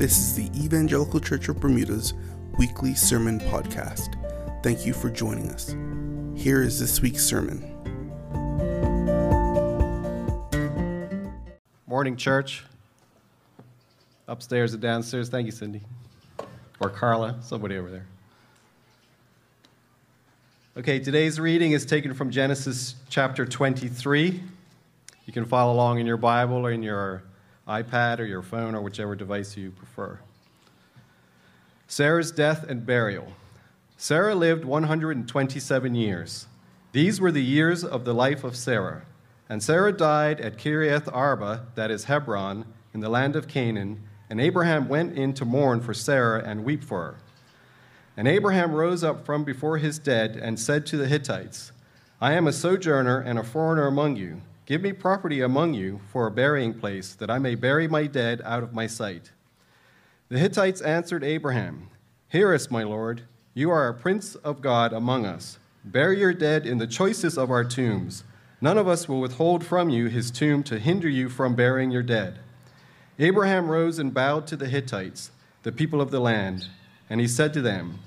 This 0.00 0.16
is 0.16 0.34
the 0.34 0.48
Evangelical 0.58 1.20
Church 1.20 1.50
of 1.50 1.60
Bermuda's 1.60 2.14
weekly 2.56 2.94
sermon 2.94 3.38
podcast. 3.38 4.16
Thank 4.62 4.86
you 4.86 4.94
for 4.94 5.10
joining 5.10 5.50
us. 5.50 5.76
Here 6.34 6.62
is 6.62 6.80
this 6.80 7.02
week's 7.02 7.22
sermon. 7.22 7.60
Morning, 11.86 12.16
church. 12.16 12.64
Upstairs 14.26 14.72
and 14.72 14.80
downstairs. 14.80 15.28
Thank 15.28 15.44
you, 15.44 15.52
Cindy. 15.52 15.82
Or 16.80 16.88
Carla, 16.88 17.36
somebody 17.42 17.76
over 17.76 17.90
there. 17.90 18.06
Okay, 20.78 20.98
today's 20.98 21.38
reading 21.38 21.72
is 21.72 21.84
taken 21.84 22.14
from 22.14 22.30
Genesis 22.30 22.94
chapter 23.10 23.44
23. 23.44 24.42
You 25.26 25.32
can 25.34 25.44
follow 25.44 25.74
along 25.74 25.98
in 25.98 26.06
your 26.06 26.16
Bible 26.16 26.66
or 26.66 26.72
in 26.72 26.82
your 26.82 27.22
iPad 27.70 28.18
or 28.18 28.24
your 28.24 28.42
phone 28.42 28.74
or 28.74 28.82
whichever 28.82 29.14
device 29.14 29.56
you 29.56 29.70
prefer. 29.70 30.18
Sarah's 31.86 32.32
death 32.32 32.68
and 32.68 32.84
burial. 32.84 33.32
Sarah 33.96 34.34
lived 34.34 34.64
127 34.64 35.94
years. 35.94 36.46
These 36.92 37.20
were 37.20 37.30
the 37.30 37.42
years 37.42 37.84
of 37.84 38.04
the 38.04 38.14
life 38.14 38.42
of 38.42 38.56
Sarah. 38.56 39.02
And 39.48 39.62
Sarah 39.62 39.92
died 39.92 40.40
at 40.40 40.56
Kiriath 40.56 41.08
Arba, 41.12 41.66
that 41.76 41.90
is 41.90 42.04
Hebron, 42.04 42.64
in 42.92 43.00
the 43.00 43.08
land 43.08 43.36
of 43.36 43.46
Canaan, 43.48 44.02
and 44.28 44.40
Abraham 44.40 44.88
went 44.88 45.16
in 45.16 45.34
to 45.34 45.44
mourn 45.44 45.80
for 45.80 45.94
Sarah 45.94 46.42
and 46.44 46.64
weep 46.64 46.82
for 46.82 47.02
her. 47.02 47.16
And 48.16 48.26
Abraham 48.28 48.72
rose 48.72 49.04
up 49.04 49.24
from 49.24 49.44
before 49.44 49.78
his 49.78 49.98
dead 49.98 50.36
and 50.36 50.58
said 50.58 50.86
to 50.86 50.96
the 50.96 51.08
Hittites, 51.08 51.72
I 52.20 52.32
am 52.34 52.46
a 52.46 52.52
sojourner 52.52 53.20
and 53.20 53.38
a 53.38 53.44
foreigner 53.44 53.86
among 53.86 54.16
you. 54.16 54.42
Give 54.70 54.82
me 54.82 54.92
property 54.92 55.40
among 55.40 55.74
you 55.74 56.00
for 56.12 56.28
a 56.28 56.30
burying 56.30 56.74
place, 56.74 57.14
that 57.14 57.28
I 57.28 57.40
may 57.40 57.56
bury 57.56 57.88
my 57.88 58.06
dead 58.06 58.40
out 58.44 58.62
of 58.62 58.72
my 58.72 58.86
sight. 58.86 59.32
The 60.28 60.38
Hittites 60.38 60.80
answered 60.80 61.24
Abraham, 61.24 61.90
Hear 62.28 62.54
us, 62.54 62.70
my 62.70 62.84
lord. 62.84 63.22
You 63.52 63.72
are 63.72 63.88
a 63.88 63.94
prince 63.94 64.36
of 64.36 64.60
God 64.60 64.92
among 64.92 65.26
us. 65.26 65.58
Bury 65.84 66.20
your 66.20 66.32
dead 66.32 66.66
in 66.66 66.78
the 66.78 66.86
choicest 66.86 67.36
of 67.36 67.50
our 67.50 67.64
tombs. 67.64 68.22
None 68.60 68.78
of 68.78 68.86
us 68.86 69.08
will 69.08 69.20
withhold 69.20 69.64
from 69.64 69.90
you 69.90 70.06
his 70.06 70.30
tomb 70.30 70.62
to 70.62 70.78
hinder 70.78 71.08
you 71.08 71.28
from 71.28 71.56
burying 71.56 71.90
your 71.90 72.04
dead. 72.04 72.38
Abraham 73.18 73.68
rose 73.70 73.98
and 73.98 74.14
bowed 74.14 74.46
to 74.46 74.56
the 74.56 74.68
Hittites, 74.68 75.32
the 75.64 75.72
people 75.72 76.00
of 76.00 76.12
the 76.12 76.20
land, 76.20 76.68
and 77.10 77.20
he 77.20 77.26
said 77.26 77.52
to 77.54 77.60
them, 77.60 77.98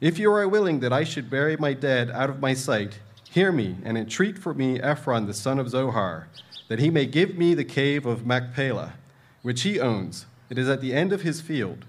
If 0.00 0.20
you 0.20 0.32
are 0.32 0.46
willing 0.46 0.78
that 0.78 0.92
I 0.92 1.02
should 1.02 1.28
bury 1.28 1.56
my 1.56 1.72
dead 1.72 2.12
out 2.12 2.30
of 2.30 2.38
my 2.38 2.54
sight, 2.54 3.00
Hear 3.32 3.50
me 3.50 3.76
and 3.82 3.96
entreat 3.96 4.36
for 4.36 4.52
me 4.52 4.78
Ephron 4.78 5.24
the 5.24 5.32
son 5.32 5.58
of 5.58 5.70
Zohar, 5.70 6.28
that 6.68 6.80
he 6.80 6.90
may 6.90 7.06
give 7.06 7.38
me 7.38 7.54
the 7.54 7.64
cave 7.64 8.04
of 8.04 8.26
Machpelah, 8.26 8.92
which 9.40 9.62
he 9.62 9.80
owns. 9.80 10.26
It 10.50 10.58
is 10.58 10.68
at 10.68 10.82
the 10.82 10.92
end 10.92 11.14
of 11.14 11.22
his 11.22 11.40
field. 11.40 11.86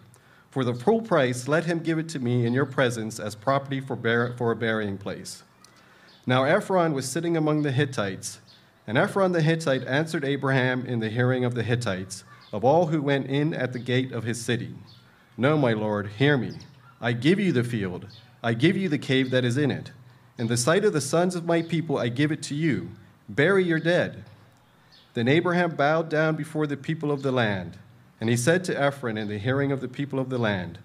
For 0.50 0.64
the 0.64 0.74
full 0.74 1.02
price, 1.02 1.50
let 1.50 1.66
him 1.66 1.80
give 1.80 2.00
it 2.00 2.08
to 2.10 2.20
me 2.20 2.46
in 2.46 2.54
your 2.54 2.66
presence 2.66 3.20
as 3.20 3.36
property 3.36 3.82
for, 3.82 3.98
for 4.38 4.52
a 4.52 4.56
burying 4.56 4.98
place. 4.98 5.44
Now 6.26 6.46
Ephron 6.46 6.94
was 6.94 7.10
sitting 7.10 7.36
among 7.36 7.64
the 7.64 7.74
Hittites, 7.74 8.40
and 8.88 8.98
Ephron 8.98 9.34
the 9.34 9.42
Hittite 9.42 9.86
answered 9.86 10.24
Abraham 10.24 10.86
in 10.86 11.02
the 11.02 11.10
hearing 11.10 11.44
of 11.44 11.56
the 11.56 11.64
Hittites, 11.64 12.24
of 12.54 12.64
all 12.64 12.86
who 12.86 13.02
went 13.02 13.28
in 13.28 13.54
at 13.54 13.74
the 13.74 13.80
gate 13.80 14.14
of 14.14 14.24
his 14.24 14.42
city 14.42 14.76
No, 15.36 15.58
my 15.58 15.74
lord, 15.74 16.08
hear 16.20 16.38
me. 16.38 16.54
I 17.02 17.12
give 17.12 17.38
you 17.38 17.52
the 17.52 17.66
field, 17.66 18.08
I 18.42 18.54
give 18.54 18.78
you 18.78 18.88
the 18.88 18.98
cave 18.98 19.30
that 19.32 19.44
is 19.44 19.58
in 19.58 19.72
it. 19.72 19.92
In 20.38 20.48
the 20.48 20.58
sight 20.58 20.84
of 20.84 20.94
the 20.94 21.02
sons 21.02 21.36
of 21.36 21.46
my 21.46 21.62
people, 21.62 21.98
I 21.98 22.10
give 22.10 22.32
it 22.32 22.42
to 22.44 22.56
you. 22.56 22.90
Bury 23.30 23.64
your 23.64 23.80
dead. 23.80 24.24
Then 25.14 25.28
Abraham 25.28 25.76
bowed 25.76 26.10
down 26.10 26.36
before 26.36 26.66
the 26.66 26.78
people 26.78 27.12
of 27.12 27.22
the 27.22 27.32
land, 27.32 27.78
and 28.20 28.30
he 28.30 28.38
said 28.38 28.64
to 28.66 28.80
Ephron 28.80 29.18
in 29.18 29.28
the 29.28 29.38
hearing 29.38 29.72
of 29.72 29.80
the 29.80 29.88
people 29.88 30.20
of 30.20 30.30
the 30.30 30.40
land, 30.40 30.80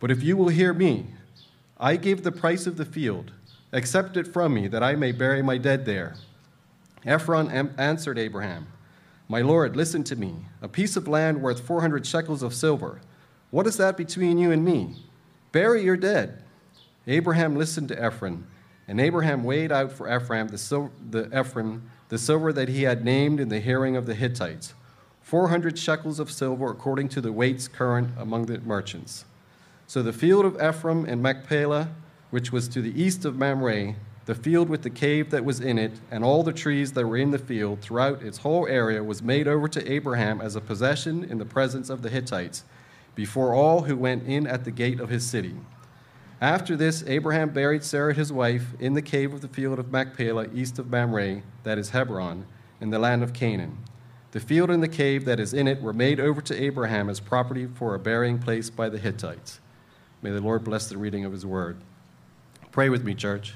But 0.00 0.10
if 0.10 0.22
you 0.22 0.36
will 0.36 0.48
hear 0.48 0.72
me, 0.72 1.08
I 1.78 1.96
give 1.96 2.22
the 2.22 2.32
price 2.32 2.66
of 2.66 2.78
the 2.78 2.86
field. 2.86 3.32
Accept 3.72 4.16
it 4.16 4.26
from 4.26 4.54
me, 4.54 4.66
that 4.68 4.82
I 4.82 4.94
may 4.94 5.12
bury 5.12 5.42
my 5.42 5.58
dead 5.58 5.84
there. 5.84 6.14
Ephron 7.04 7.50
answered 7.78 8.18
Abraham, 8.18 8.66
My 9.28 9.42
lord, 9.42 9.76
listen 9.76 10.04
to 10.04 10.16
me. 10.16 10.36
A 10.62 10.68
piece 10.68 10.96
of 10.96 11.06
land 11.06 11.42
worth 11.42 11.60
400 11.60 12.06
shekels 12.06 12.42
of 12.42 12.54
silver. 12.54 13.00
What 13.50 13.66
is 13.66 13.76
that 13.76 13.96
between 13.96 14.38
you 14.38 14.50
and 14.50 14.64
me? 14.64 14.96
Bury 15.52 15.82
your 15.82 15.96
dead. 15.96 16.42
Abraham 17.06 17.56
listened 17.56 17.88
to 17.88 18.02
Ephron. 18.02 18.46
And 18.88 19.00
Abraham 19.00 19.42
weighed 19.42 19.72
out 19.72 19.92
for 19.92 20.14
Ephraim 20.14 20.48
the, 20.48 20.58
sil- 20.58 20.94
the 21.10 21.26
Ephraim 21.38 21.90
the 22.08 22.18
silver 22.18 22.52
that 22.52 22.68
he 22.68 22.84
had 22.84 23.04
named 23.04 23.40
in 23.40 23.48
the 23.48 23.58
hearing 23.58 23.96
of 23.96 24.06
the 24.06 24.14
Hittites, 24.14 24.74
four 25.20 25.48
hundred 25.48 25.76
shekels 25.76 26.20
of 26.20 26.30
silver 26.30 26.70
according 26.70 27.08
to 27.10 27.20
the 27.20 27.32
weights 27.32 27.66
current 27.66 28.10
among 28.16 28.46
the 28.46 28.58
merchants. 28.60 29.24
So 29.88 30.02
the 30.02 30.12
field 30.12 30.44
of 30.44 30.62
Ephraim 30.62 31.04
and 31.04 31.20
Machpelah, 31.20 31.88
which 32.30 32.52
was 32.52 32.68
to 32.68 32.80
the 32.80 33.00
east 33.00 33.24
of 33.24 33.36
Mamre, 33.36 33.96
the 34.26 34.34
field 34.34 34.68
with 34.68 34.82
the 34.82 34.90
cave 34.90 35.30
that 35.30 35.44
was 35.44 35.60
in 35.60 35.78
it, 35.78 35.92
and 36.10 36.24
all 36.24 36.42
the 36.42 36.52
trees 36.52 36.92
that 36.92 37.06
were 37.06 37.16
in 37.16 37.30
the 37.30 37.38
field 37.38 37.80
throughout 37.80 38.22
its 38.22 38.38
whole 38.38 38.66
area 38.66 39.02
was 39.02 39.22
made 39.22 39.46
over 39.46 39.68
to 39.68 39.92
Abraham 39.92 40.40
as 40.40 40.56
a 40.56 40.60
possession 40.60 41.24
in 41.24 41.38
the 41.38 41.44
presence 41.44 41.90
of 41.90 42.02
the 42.02 42.10
Hittites, 42.10 42.64
before 43.14 43.54
all 43.54 43.82
who 43.82 43.96
went 43.96 44.26
in 44.26 44.46
at 44.46 44.64
the 44.64 44.72
gate 44.72 45.00
of 45.00 45.08
his 45.08 45.24
city. 45.24 45.54
After 46.40 46.76
this, 46.76 47.02
Abraham 47.06 47.48
buried 47.48 47.82
Sarah 47.82 48.12
his 48.12 48.30
wife 48.30 48.74
in 48.78 48.92
the 48.92 49.00
cave 49.00 49.32
of 49.32 49.40
the 49.40 49.48
field 49.48 49.78
of 49.78 49.90
Machpelah, 49.90 50.48
east 50.52 50.78
of 50.78 50.90
Mamre, 50.90 51.40
that 51.62 51.78
is 51.78 51.90
Hebron, 51.90 52.46
in 52.78 52.90
the 52.90 52.98
land 52.98 53.22
of 53.22 53.32
Canaan. 53.32 53.78
The 54.32 54.40
field 54.40 54.70
and 54.70 54.82
the 54.82 54.88
cave 54.88 55.24
that 55.24 55.40
is 55.40 55.54
in 55.54 55.66
it 55.66 55.80
were 55.80 55.94
made 55.94 56.20
over 56.20 56.42
to 56.42 56.62
Abraham 56.62 57.08
as 57.08 57.20
property 57.20 57.66
for 57.66 57.94
a 57.94 57.98
burying 57.98 58.38
place 58.38 58.68
by 58.68 58.90
the 58.90 58.98
Hittites. 58.98 59.60
May 60.20 60.30
the 60.30 60.42
Lord 60.42 60.62
bless 60.62 60.90
the 60.90 60.98
reading 60.98 61.24
of 61.24 61.32
his 61.32 61.46
word. 61.46 61.78
Pray 62.70 62.90
with 62.90 63.02
me, 63.02 63.14
church. 63.14 63.54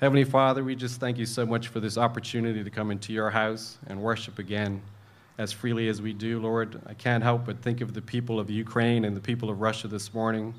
Heavenly 0.00 0.24
Father, 0.24 0.64
we 0.64 0.74
just 0.74 0.98
thank 0.98 1.18
you 1.18 1.26
so 1.26 1.44
much 1.44 1.68
for 1.68 1.78
this 1.78 1.98
opportunity 1.98 2.64
to 2.64 2.70
come 2.70 2.90
into 2.90 3.12
your 3.12 3.28
house 3.28 3.76
and 3.86 4.00
worship 4.00 4.38
again 4.38 4.80
as 5.36 5.52
freely 5.52 5.88
as 5.88 6.00
we 6.00 6.14
do, 6.14 6.40
Lord. 6.40 6.80
I 6.86 6.94
can't 6.94 7.22
help 7.22 7.44
but 7.44 7.60
think 7.60 7.82
of 7.82 7.92
the 7.92 8.00
people 8.00 8.40
of 8.40 8.48
Ukraine 8.48 9.04
and 9.04 9.14
the 9.14 9.20
people 9.20 9.50
of 9.50 9.60
Russia 9.60 9.88
this 9.88 10.14
morning 10.14 10.54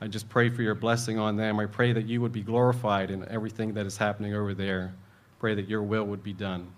I 0.00 0.08
just 0.08 0.28
pray 0.28 0.48
for 0.48 0.62
your 0.62 0.74
blessing 0.74 1.18
on 1.18 1.36
them. 1.36 1.58
I 1.58 1.66
pray 1.66 1.92
that 1.92 2.06
you 2.06 2.20
would 2.20 2.32
be 2.32 2.42
glorified 2.42 3.10
in 3.10 3.26
everything 3.28 3.74
that 3.74 3.86
is 3.86 3.96
happening 3.96 4.34
over 4.34 4.52
there. 4.52 4.94
Pray 5.38 5.54
that 5.54 5.68
your 5.68 5.82
will 5.82 6.04
would 6.04 6.22
be 6.22 6.32
done. 6.32 6.70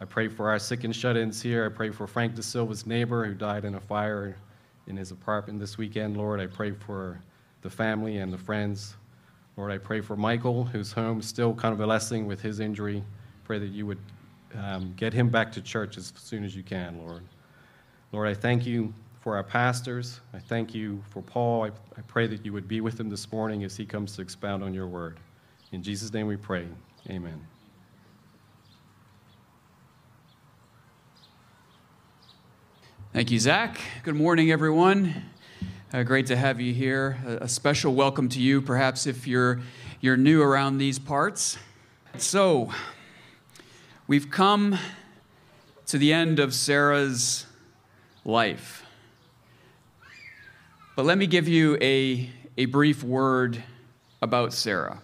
I 0.00 0.04
pray 0.04 0.28
for 0.28 0.50
our 0.50 0.58
sick 0.58 0.84
and 0.84 0.94
shut 0.94 1.16
ins 1.16 1.40
here. 1.40 1.64
I 1.64 1.68
pray 1.74 1.90
for 1.90 2.06
Frank 2.06 2.34
De 2.34 2.42
Silva's 2.42 2.86
neighbor 2.86 3.24
who 3.24 3.34
died 3.34 3.64
in 3.64 3.74
a 3.74 3.80
fire 3.80 4.36
in 4.86 4.96
his 4.96 5.10
apartment 5.10 5.58
this 5.58 5.78
weekend, 5.78 6.16
Lord. 6.16 6.40
I 6.40 6.46
pray 6.46 6.72
for 6.72 7.20
the 7.62 7.70
family 7.70 8.18
and 8.18 8.32
the 8.32 8.38
friends. 8.38 8.96
Lord, 9.56 9.70
I 9.70 9.78
pray 9.78 10.00
for 10.00 10.16
Michael, 10.16 10.64
who's 10.64 10.92
home 10.92 11.22
still 11.22 11.54
convalescing 11.54 12.26
with 12.26 12.40
his 12.42 12.60
injury. 12.60 13.02
Pray 13.44 13.58
that 13.58 13.70
you 13.70 13.86
would 13.86 14.00
um, 14.58 14.92
get 14.96 15.12
him 15.12 15.28
back 15.28 15.52
to 15.52 15.62
church 15.62 15.96
as 15.96 16.12
soon 16.16 16.44
as 16.44 16.54
you 16.54 16.62
can, 16.62 16.98
Lord. 16.98 17.22
Lord, 18.12 18.28
I 18.28 18.34
thank 18.34 18.66
you 18.66 18.92
for 19.24 19.36
our 19.36 19.42
pastors. 19.42 20.20
I 20.34 20.38
thank 20.38 20.74
you 20.74 21.02
for 21.08 21.22
Paul. 21.22 21.64
I, 21.64 21.68
I 21.68 22.02
pray 22.06 22.26
that 22.26 22.44
you 22.44 22.52
would 22.52 22.68
be 22.68 22.82
with 22.82 23.00
him 23.00 23.08
this 23.08 23.32
morning 23.32 23.64
as 23.64 23.74
he 23.74 23.86
comes 23.86 24.14
to 24.16 24.20
expound 24.20 24.62
on 24.62 24.74
your 24.74 24.86
word. 24.86 25.18
In 25.72 25.82
Jesus' 25.82 26.12
name 26.12 26.26
we 26.26 26.36
pray. 26.36 26.68
Amen. 27.08 27.40
Thank 33.14 33.30
you, 33.30 33.38
Zach. 33.38 33.80
Good 34.02 34.14
morning, 34.14 34.52
everyone. 34.52 35.14
Uh, 35.90 36.02
great 36.02 36.26
to 36.26 36.36
have 36.36 36.60
you 36.60 36.74
here. 36.74 37.16
A, 37.26 37.44
a, 37.44 37.48
special 37.48 37.94
welcome 37.94 38.28
to 38.28 38.40
you, 38.40 38.60
perhaps 38.60 39.06
if 39.06 39.26
you're 39.26 39.62
you're 40.02 40.18
new 40.18 40.42
around 40.42 40.76
these 40.76 40.98
parts. 40.98 41.56
So, 42.18 42.70
we've 44.06 44.30
come 44.30 44.78
to 45.86 45.96
the 45.96 46.12
end 46.12 46.40
of 46.40 46.52
Sarah's 46.52 47.46
life. 48.22 48.83
But 50.96 51.06
let 51.06 51.18
me 51.18 51.26
give 51.26 51.48
you 51.48 51.76
a, 51.80 52.30
a 52.56 52.66
brief 52.66 53.02
word 53.02 53.64
about 54.22 54.52
Sarah. 54.52 55.00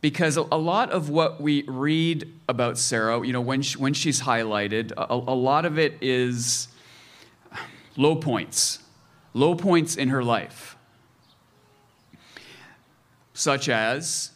Because 0.00 0.38
a, 0.38 0.42
lot 0.42 0.90
of 0.90 1.10
what 1.10 1.42
we 1.42 1.62
read 1.68 2.26
about 2.48 2.78
Sarah, 2.78 3.24
you 3.24 3.34
know, 3.34 3.42
when, 3.42 3.60
she, 3.60 3.76
when 3.76 3.92
she's 3.92 4.22
highlighted, 4.22 4.92
a, 4.96 5.12
a 5.12 5.36
lot 5.36 5.66
of 5.66 5.78
it 5.78 5.98
is 6.00 6.68
low 7.98 8.16
points, 8.16 8.78
low 9.34 9.54
points 9.54 9.94
in 9.94 10.08
her 10.08 10.24
life. 10.24 10.76
Such 13.34 13.68
as 13.68 14.30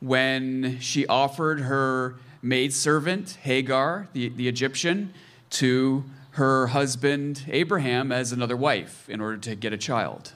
when 0.00 0.80
she 0.80 1.06
offered 1.06 1.60
her 1.60 2.16
maidservant, 2.42 3.38
Hagar, 3.42 4.08
the, 4.12 4.30
the 4.30 4.48
Egyptian, 4.48 5.14
to 5.50 6.04
her 6.36 6.66
husband 6.66 7.44
Abraham 7.48 8.12
as 8.12 8.30
another 8.30 8.58
wife 8.58 9.08
in 9.08 9.22
order 9.22 9.38
to 9.38 9.54
get 9.54 9.72
a 9.72 9.78
child. 9.78 10.32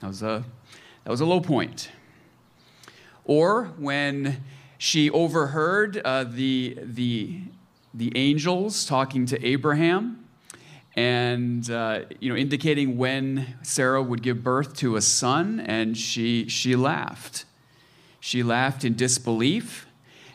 That 0.00 0.08
was 0.08 0.22
a, 0.22 0.44
that 1.04 1.10
was 1.10 1.20
a 1.20 1.26
low 1.26 1.40
point. 1.40 1.90
Or 3.26 3.66
when 3.76 4.42
she 4.78 5.10
overheard 5.10 5.98
uh, 5.98 6.24
the, 6.24 6.78
the, 6.82 7.40
the 7.92 8.16
angels 8.16 8.86
talking 8.86 9.26
to 9.26 9.46
Abraham 9.46 10.24
and 10.94 11.70
uh, 11.70 12.04
you 12.18 12.30
know, 12.30 12.36
indicating 12.36 12.96
when 12.96 13.58
Sarah 13.62 14.02
would 14.02 14.22
give 14.22 14.42
birth 14.42 14.74
to 14.76 14.96
a 14.96 15.02
son, 15.02 15.60
and 15.60 15.94
she 15.94 16.48
she 16.48 16.74
laughed. 16.74 17.44
She 18.18 18.42
laughed 18.42 18.82
in 18.82 18.94
disbelief, 18.94 19.86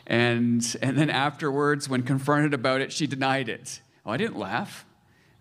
and 0.06 0.64
and 0.80 0.96
then 0.96 1.10
afterwards, 1.10 1.88
when 1.88 2.04
confronted 2.04 2.54
about 2.54 2.80
it, 2.80 2.92
she 2.92 3.08
denied 3.08 3.48
it. 3.48 3.80
Oh, 4.06 4.12
I 4.12 4.16
didn't 4.16 4.38
laugh. 4.38 4.84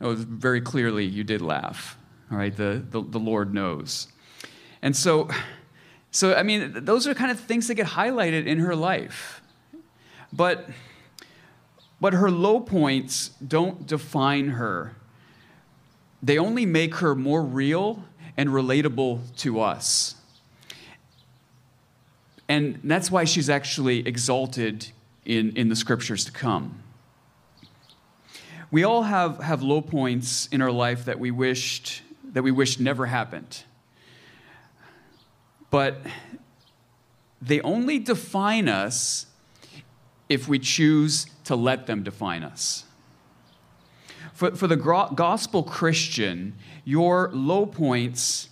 Oh, 0.02 0.08
it 0.08 0.16
was 0.16 0.24
very 0.24 0.62
clearly 0.62 1.06
you 1.06 1.24
did 1.24 1.42
laugh. 1.42 1.98
All 2.32 2.38
right, 2.38 2.56
the, 2.56 2.84
the, 2.90 3.02
the 3.02 3.20
Lord 3.20 3.54
knows. 3.54 4.08
And 4.82 4.96
so, 4.96 5.30
so, 6.12 6.34
I 6.34 6.44
mean, 6.44 6.86
those 6.86 7.08
are 7.08 7.14
kind 7.14 7.32
of 7.32 7.40
things 7.40 7.68
that 7.68 7.76
get 7.76 7.88
highlighted 7.88 8.48
in 8.48 8.60
her 8.60 8.76
life. 8.76 9.42
But, 10.34 10.70
but 12.00 12.14
her 12.14 12.32
low 12.32 12.60
points 12.60 13.30
don't 13.46 13.86
define 13.86 14.50
her 14.50 14.96
they 16.24 16.38
only 16.38 16.66
make 16.66 16.96
her 16.96 17.16
more 17.16 17.42
real 17.42 18.04
and 18.38 18.50
relatable 18.50 19.36
to 19.38 19.60
us. 19.60 20.16
And 22.48 22.80
that's 22.84 23.10
why 23.10 23.24
she's 23.24 23.50
actually 23.50 24.06
exalted 24.08 24.88
in, 25.26 25.56
in 25.56 25.70
the 25.70 25.76
scriptures 25.76 26.26
to 26.26 26.32
come. 26.32 26.81
We 28.72 28.86
all 28.86 29.04
have, 29.04 29.40
have 29.40 29.62
low 29.62 29.82
points 29.82 30.48
in 30.48 30.62
our 30.62 30.72
life 30.72 31.06
that 31.06 31.20
we 31.20 31.30
wished 31.30 32.02
that 32.34 32.44
we 32.44 32.52
wished 32.52 32.80
never 32.80 33.06
happened. 33.08 33.64
But 35.70 35.98
they 37.42 37.60
only 37.62 38.00
define 38.00 38.70
us 38.70 39.26
if 40.30 40.48
we 40.48 40.60
choose 40.60 41.26
to 41.44 41.56
let 41.56 41.88
them 41.88 42.04
define 42.04 42.44
us. 42.44 42.86
For, 44.34 44.56
for 44.56 44.68
the 44.68 44.78
gospel 44.78 45.64
Christian, 45.64 46.54
your 46.86 47.30
low 47.34 47.66
points 47.66 48.50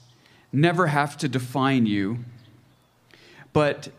never 0.51 0.87
have 0.87 1.17
to 1.17 1.29
define 1.29 1.85
you, 1.85 2.19
but 3.53 3.89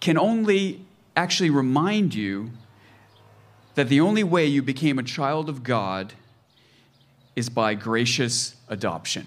can 0.00 0.18
only 0.18 0.84
actually 1.16 1.50
remind 1.50 2.14
you 2.14 2.50
that 3.80 3.88
the 3.88 4.02
only 4.02 4.22
way 4.22 4.44
you 4.44 4.60
became 4.60 4.98
a 4.98 5.02
child 5.02 5.48
of 5.48 5.62
God 5.62 6.12
is 7.34 7.48
by 7.48 7.72
gracious 7.72 8.54
adoption. 8.68 9.24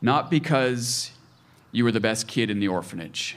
Not 0.00 0.28
because 0.28 1.12
you 1.70 1.84
were 1.84 1.92
the 1.92 2.00
best 2.00 2.26
kid 2.26 2.50
in 2.50 2.58
the 2.58 2.66
orphanage. 2.66 3.36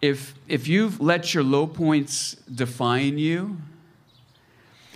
If, 0.00 0.32
if 0.46 0.68
you've 0.68 1.00
let 1.00 1.34
your 1.34 1.42
low 1.42 1.66
points 1.66 2.34
define 2.54 3.18
you, 3.18 3.56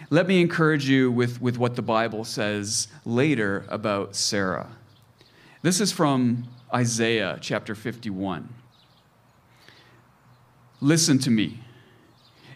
let 0.08 0.28
me 0.28 0.40
encourage 0.40 0.88
you 0.88 1.10
with, 1.10 1.42
with 1.42 1.58
what 1.58 1.74
the 1.74 1.82
Bible 1.82 2.22
says 2.22 2.86
later 3.04 3.64
about 3.68 4.14
Sarah. 4.14 4.68
This 5.62 5.80
is 5.80 5.90
from 5.90 6.46
Isaiah 6.72 7.36
chapter 7.40 7.74
51. 7.74 8.48
Listen 10.80 11.18
to 11.18 11.32
me, 11.32 11.58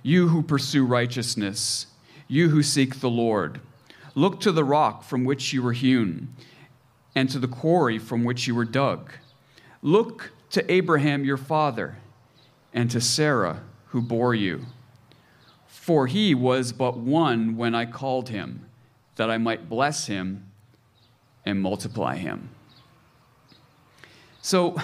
you 0.02 0.28
who 0.28 0.42
pursue 0.42 0.84
righteousness, 0.84 1.86
you 2.28 2.48
who 2.48 2.62
seek 2.62 3.00
the 3.00 3.10
Lord. 3.10 3.60
Look 4.14 4.40
to 4.40 4.52
the 4.52 4.64
rock 4.64 5.02
from 5.04 5.24
which 5.24 5.52
you 5.52 5.62
were 5.62 5.72
hewn, 5.72 6.34
and 7.14 7.28
to 7.30 7.38
the 7.38 7.48
quarry 7.48 7.98
from 7.98 8.24
which 8.24 8.46
you 8.46 8.54
were 8.54 8.64
dug. 8.64 9.12
Look 9.82 10.32
to 10.50 10.70
Abraham 10.70 11.24
your 11.24 11.36
father, 11.36 11.98
and 12.72 12.90
to 12.90 13.00
Sarah 13.00 13.62
who 13.86 14.00
bore 14.00 14.34
you. 14.34 14.66
For 15.66 16.06
he 16.06 16.34
was 16.34 16.72
but 16.72 16.96
one 16.96 17.56
when 17.56 17.74
I 17.74 17.86
called 17.86 18.28
him, 18.28 18.66
that 19.16 19.30
I 19.30 19.38
might 19.38 19.68
bless 19.68 20.06
him 20.06 20.46
and 21.44 21.60
multiply 21.60 22.16
him. 22.16 22.50
So 24.42 24.76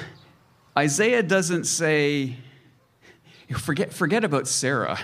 Isaiah 0.77 1.23
doesn't 1.23 1.65
say, 1.65 2.37
forget, 3.55 3.93
forget 3.93 4.25
about 4.25 4.49
Sarah. 4.49 4.99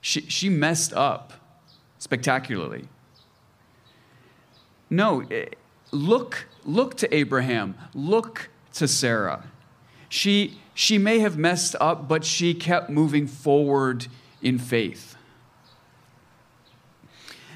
She, 0.00 0.22
she 0.22 0.48
messed 0.48 0.92
up 0.92 1.32
spectacularly. 1.98 2.86
No, 4.90 5.22
eh, 5.30 5.46
look, 5.90 6.46
look 6.64 6.96
to 6.98 7.14
Abraham, 7.14 7.74
look 7.94 8.50
to 8.74 8.86
Sarah. 8.86 9.44
She, 10.08 10.60
she 10.74 10.98
may 10.98 11.20
have 11.20 11.36
messed 11.36 11.74
up, 11.80 12.06
but 12.06 12.24
she 12.24 12.54
kept 12.54 12.90
moving 12.90 13.26
forward 13.26 14.06
in 14.42 14.58
faith. 14.58 15.16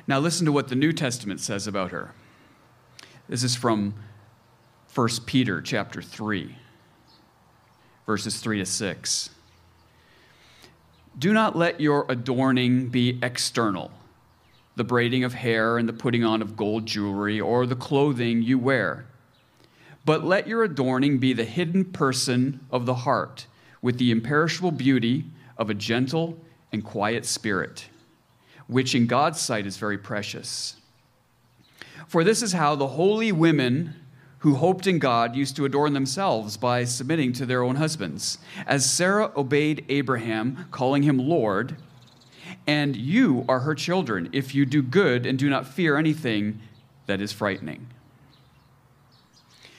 Now, 0.06 0.18
listen 0.18 0.46
to 0.46 0.52
what 0.52 0.68
the 0.68 0.74
New 0.74 0.94
Testament 0.94 1.40
says 1.40 1.66
about 1.66 1.90
her. 1.90 2.14
This 3.28 3.42
is 3.42 3.54
from 3.54 3.94
1 4.94 5.08
Peter 5.26 5.60
chapter 5.60 6.00
3, 6.00 6.56
verses 8.06 8.40
3 8.40 8.58
to 8.58 8.66
6. 8.66 9.30
Do 11.18 11.32
not 11.32 11.56
let 11.56 11.80
your 11.80 12.06
adorning 12.08 12.88
be 12.88 13.18
external, 13.22 13.90
the 14.76 14.84
braiding 14.84 15.24
of 15.24 15.34
hair 15.34 15.78
and 15.78 15.88
the 15.88 15.92
putting 15.92 16.24
on 16.24 16.42
of 16.42 16.56
gold 16.56 16.86
jewelry 16.86 17.40
or 17.40 17.66
the 17.66 17.76
clothing 17.76 18.42
you 18.42 18.58
wear. 18.58 19.06
But 20.04 20.24
let 20.24 20.46
your 20.46 20.62
adorning 20.62 21.18
be 21.18 21.32
the 21.32 21.44
hidden 21.44 21.84
person 21.86 22.60
of 22.70 22.86
the 22.86 22.94
heart, 22.94 23.46
with 23.82 23.98
the 23.98 24.10
imperishable 24.10 24.70
beauty 24.70 25.24
of 25.56 25.70
a 25.70 25.74
gentle 25.74 26.38
and 26.72 26.84
quiet 26.84 27.26
spirit 27.26 27.88
which 28.68 28.94
in 28.94 29.06
God's 29.06 29.40
sight 29.40 29.66
is 29.66 29.76
very 29.76 29.98
precious. 29.98 30.76
For 32.06 32.22
this 32.22 32.42
is 32.42 32.52
how 32.52 32.76
the 32.76 32.86
holy 32.86 33.32
women 33.32 33.94
who 34.40 34.54
hoped 34.54 34.86
in 34.86 34.98
God 34.98 35.34
used 35.34 35.56
to 35.56 35.64
adorn 35.64 35.94
themselves 35.94 36.56
by 36.56 36.84
submitting 36.84 37.32
to 37.34 37.46
their 37.46 37.62
own 37.62 37.76
husbands, 37.76 38.38
as 38.66 38.88
Sarah 38.88 39.32
obeyed 39.36 39.84
Abraham, 39.88 40.66
calling 40.70 41.02
him 41.02 41.18
Lord. 41.18 41.76
And 42.66 42.96
you 42.96 43.44
are 43.48 43.60
her 43.60 43.74
children 43.74 44.28
if 44.32 44.54
you 44.54 44.64
do 44.64 44.82
good 44.82 45.26
and 45.26 45.38
do 45.38 45.50
not 45.50 45.66
fear 45.66 45.96
anything 45.96 46.60
that 47.06 47.20
is 47.20 47.32
frightening. 47.32 47.88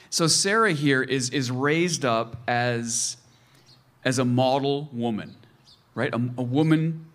So 0.10 0.28
Sarah 0.28 0.74
here 0.74 1.04
is, 1.04 1.30
is 1.30 1.52
raised 1.52 2.04
up 2.04 2.38
as, 2.48 3.18
as 4.04 4.20
a 4.20 4.26
model 4.26 4.90
woman, 4.92 5.36
right? 5.94 6.14
A, 6.14 6.18
a 6.38 6.44
woman 6.44 7.06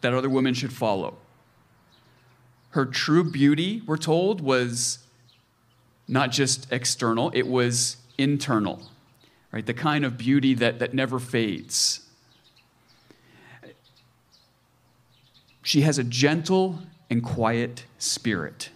that 0.00 0.14
other 0.14 0.30
women 0.30 0.54
should 0.54 0.72
follow. 0.72 1.18
Her 2.70 2.86
true 2.86 3.30
beauty, 3.30 3.82
we're 3.86 3.98
told, 3.98 4.40
was 4.40 5.00
not 6.10 6.32
just 6.32 6.70
external, 6.72 7.30
it 7.34 7.46
was 7.46 7.96
internal, 8.18 8.82
right? 9.52 9.64
The 9.64 9.74
kind 9.74 10.04
of 10.04 10.18
beauty 10.18 10.54
that, 10.54 10.80
that 10.80 10.92
never 10.92 11.18
fades. 11.18 12.00
She 15.62 15.82
has 15.82 15.98
a 15.98 16.04
gentle 16.04 16.80
and 17.08 17.22
quiet 17.22 17.84
spirit. 17.98 18.70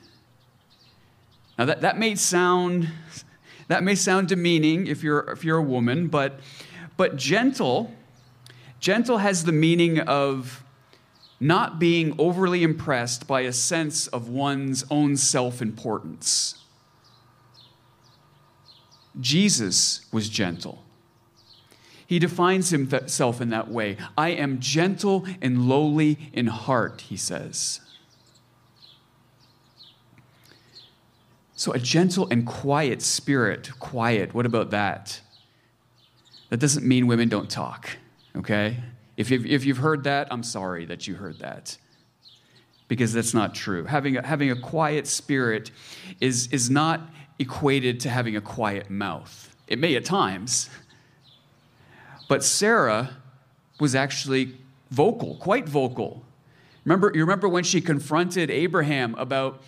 Now 1.58 1.64
that, 1.66 1.80
that 1.80 1.98
may 1.98 2.14
sound 2.14 2.88
that 3.68 3.82
may 3.82 3.94
sound 3.94 4.28
demeaning 4.28 4.86
if 4.86 5.02
you're 5.02 5.20
if 5.30 5.44
you're 5.44 5.58
a 5.58 5.62
woman, 5.62 6.08
but 6.08 6.40
but 6.96 7.16
gentle, 7.16 7.92
gentle 8.78 9.18
has 9.18 9.44
the 9.44 9.52
meaning 9.52 10.00
of 10.00 10.62
not 11.40 11.78
being 11.78 12.14
overly 12.18 12.62
impressed 12.62 13.26
by 13.26 13.42
a 13.42 13.52
sense 13.52 14.06
of 14.08 14.28
one's 14.28 14.84
own 14.90 15.16
self 15.16 15.62
importance. 15.62 16.63
Jesus 19.20 20.06
was 20.12 20.28
gentle. 20.28 20.82
He 22.06 22.18
defines 22.18 22.70
himself 22.70 23.40
in 23.40 23.50
that 23.50 23.68
way. 23.68 23.96
I 24.16 24.30
am 24.30 24.60
gentle 24.60 25.26
and 25.40 25.68
lowly 25.68 26.18
in 26.32 26.46
heart, 26.48 27.02
he 27.02 27.16
says. 27.16 27.80
So, 31.56 31.72
a 31.72 31.78
gentle 31.78 32.28
and 32.30 32.46
quiet 32.46 33.00
spirit. 33.00 33.70
Quiet, 33.78 34.34
what 34.34 34.44
about 34.44 34.70
that? 34.70 35.20
That 36.50 36.58
doesn't 36.58 36.84
mean 36.84 37.06
women 37.06 37.28
don't 37.28 37.48
talk, 37.48 37.90
okay? 38.36 38.76
If 39.16 39.30
you've, 39.30 39.46
if 39.46 39.64
you've 39.64 39.78
heard 39.78 40.04
that, 40.04 40.28
I'm 40.30 40.42
sorry 40.42 40.84
that 40.86 41.06
you 41.06 41.14
heard 41.14 41.38
that. 41.38 41.76
Because 42.88 43.12
that's 43.12 43.32
not 43.32 43.54
true. 43.54 43.84
Having 43.84 44.18
a, 44.18 44.26
having 44.26 44.50
a 44.50 44.60
quiet 44.60 45.06
spirit 45.06 45.70
is, 46.20 46.48
is 46.52 46.68
not 46.68 47.08
equated 47.38 48.00
to 48.00 48.10
having 48.10 48.36
a 48.36 48.40
quiet 48.40 48.90
mouth. 48.90 49.54
It 49.66 49.78
may 49.78 49.94
at 49.96 50.04
times. 50.04 50.70
But 52.28 52.44
Sarah 52.44 53.16
was 53.80 53.94
actually 53.94 54.56
vocal, 54.90 55.36
quite 55.36 55.68
vocal. 55.68 56.22
Remember, 56.84 57.10
you 57.14 57.20
remember 57.20 57.48
when 57.48 57.64
she 57.64 57.80
confronted 57.80 58.50
Abraham 58.50 59.14
about, 59.16 59.62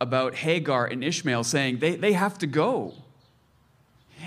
about 0.00 0.34
Hagar 0.36 0.86
and 0.86 1.02
Ishmael, 1.02 1.44
saying 1.44 1.78
they, 1.78 1.96
they 1.96 2.12
have 2.12 2.38
to 2.38 2.46
go. 2.46 2.94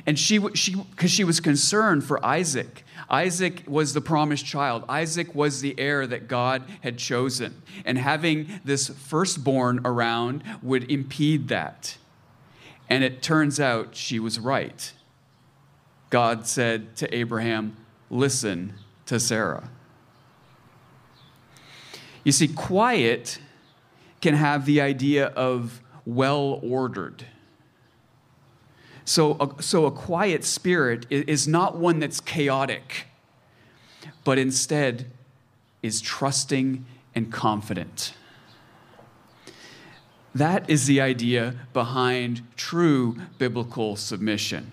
and 0.06 0.18
she, 0.18 0.40
she, 0.54 0.76
because 0.76 1.12
she 1.12 1.24
was 1.24 1.40
concerned 1.40 2.04
for 2.04 2.24
Isaac. 2.26 2.84
Isaac 3.10 3.64
was 3.68 3.94
the 3.94 4.02
promised 4.02 4.46
child. 4.46 4.84
Isaac 4.88 5.36
was 5.36 5.62
the 5.62 5.78
heir 5.78 6.08
that 6.08 6.28
God 6.28 6.64
had 6.82 6.98
chosen. 6.98 7.62
And 7.86 7.98
having 7.98 8.62
this 8.64 8.88
firstborn 8.90 9.82
around 9.84 10.44
would 10.62 10.90
impede 10.90 11.50
that. 11.50 11.98
And 12.92 13.06
it 13.06 13.22
turns 13.22 13.58
out 13.58 13.96
she 13.96 14.20
was 14.20 14.38
right. 14.38 14.92
God 16.10 16.46
said 16.46 16.94
to 16.98 17.16
Abraham, 17.16 17.78
Listen 18.10 18.74
to 19.06 19.18
Sarah. 19.18 19.70
You 22.26 22.34
see, 22.34 22.50
quiet 22.50 23.40
can 24.20 24.34
have 24.34 24.66
the 24.66 24.82
idea 24.82 25.28
of 25.28 25.82
well 26.06 26.60
ordered. 26.62 27.28
So 29.06 29.38
a, 29.40 29.64
so 29.64 29.86
a 29.86 29.92
quiet 29.92 30.44
spirit 30.44 31.06
is 31.10 31.48
not 31.48 31.78
one 31.78 32.00
that's 32.00 32.20
chaotic, 32.20 33.06
but 34.26 34.38
instead 34.38 35.06
is 35.82 36.02
trusting 36.02 36.86
and 37.16 37.32
confident. 37.32 38.16
That 40.34 40.70
is 40.70 40.88
the 40.88 41.02
idea 41.02 41.56
behind 41.74 42.42
true 42.56 43.18
biblical 43.38 43.96
submission. 43.96 44.72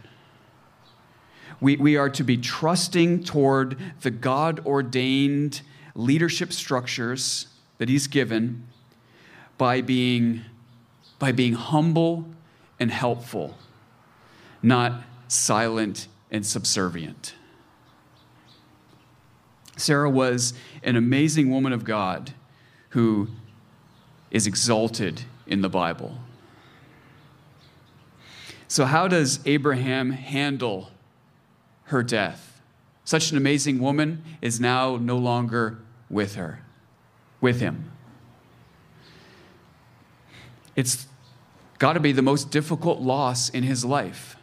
We, 1.61 1.77
we 1.77 1.97
are 1.97 2.11
to 2.11 2.23
be 2.23 2.37
trusting 2.37 3.25
toward 3.25 3.77
the 4.03 4.13
God 4.13 4.65
ordained 4.65 5.63
leadership 5.95 6.53
structures 6.53 7.49
that 7.79 7.89
He's 7.89 8.07
given 8.07 8.65
by 9.57 9.81
being, 9.81 10.43
by 11.19 11.33
being 11.33 11.55
humble 11.55 12.29
and 12.79 12.93
helpful, 12.93 13.59
not 14.63 15.03
silent 15.27 16.07
and 16.31 16.47
subservient. 16.47 17.35
Sarah 19.77 20.11
was 20.11 20.55
an 20.85 20.95
amazing 20.95 21.51
woman 21.51 21.73
of 21.73 21.85
God 21.85 22.33
who 22.91 23.29
is 24.31 24.47
exalted 24.47 25.23
in 25.49 25.61
the 25.63 25.69
Bible. 25.69 26.19
So, 28.69 28.85
how 28.85 29.09
does 29.09 29.41
Abraham 29.47 30.11
handle 30.11 30.91
her 31.85 32.03
death? 32.03 32.61
Such 33.05 33.31
an 33.31 33.39
amazing 33.39 33.79
woman 33.79 34.23
is 34.43 34.61
now 34.61 34.97
no 34.97 35.17
longer 35.17 35.79
with 36.11 36.35
her, 36.35 36.63
with 37.41 37.61
him. 37.61 37.91
It's 40.77 41.07
got 41.79 41.95
to 41.95 42.01
be 42.01 42.13
the 42.13 42.23
most 42.23 42.51
difficult 42.51 43.01
loss 43.01 43.49
in 43.49 43.63
his 43.63 43.85
life. 43.85 44.37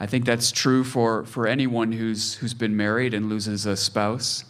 I 0.00 0.06
think 0.06 0.24
that's 0.24 0.50
true 0.50 0.84
for, 0.84 1.24
for 1.24 1.46
anyone 1.46 1.92
who's, 1.92 2.34
who's 2.34 2.54
been 2.54 2.76
married 2.76 3.14
and 3.14 3.28
loses 3.28 3.66
a 3.66 3.76
spouse. 3.76 4.44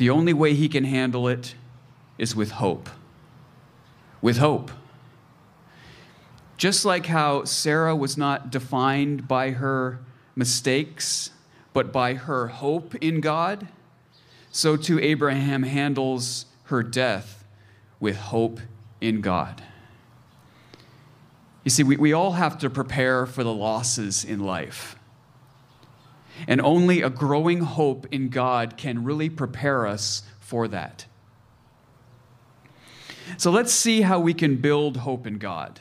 The 0.00 0.08
only 0.08 0.32
way 0.32 0.54
he 0.54 0.70
can 0.70 0.84
handle 0.84 1.28
it 1.28 1.54
is 2.16 2.34
with 2.34 2.52
hope. 2.52 2.88
With 4.22 4.38
hope. 4.38 4.70
Just 6.56 6.86
like 6.86 7.04
how 7.04 7.44
Sarah 7.44 7.94
was 7.94 8.16
not 8.16 8.50
defined 8.50 9.28
by 9.28 9.50
her 9.50 9.98
mistakes, 10.34 11.32
but 11.74 11.92
by 11.92 12.14
her 12.14 12.46
hope 12.46 12.94
in 12.94 13.20
God, 13.20 13.68
so 14.50 14.74
too 14.74 14.98
Abraham 15.00 15.64
handles 15.64 16.46
her 16.64 16.82
death 16.82 17.44
with 18.00 18.16
hope 18.16 18.58
in 19.02 19.20
God. 19.20 19.62
You 21.62 21.70
see, 21.70 21.82
we, 21.82 21.98
we 21.98 22.14
all 22.14 22.32
have 22.32 22.56
to 22.60 22.70
prepare 22.70 23.26
for 23.26 23.44
the 23.44 23.52
losses 23.52 24.24
in 24.24 24.40
life. 24.40 24.96
And 26.46 26.60
only 26.60 27.02
a 27.02 27.10
growing 27.10 27.60
hope 27.60 28.06
in 28.10 28.28
God 28.28 28.76
can 28.76 29.04
really 29.04 29.28
prepare 29.28 29.86
us 29.86 30.22
for 30.38 30.68
that. 30.68 31.06
So 33.36 33.50
let's 33.50 33.72
see 33.72 34.00
how 34.02 34.18
we 34.18 34.34
can 34.34 34.56
build 34.56 34.98
hope 34.98 35.26
in 35.26 35.38
God. 35.38 35.80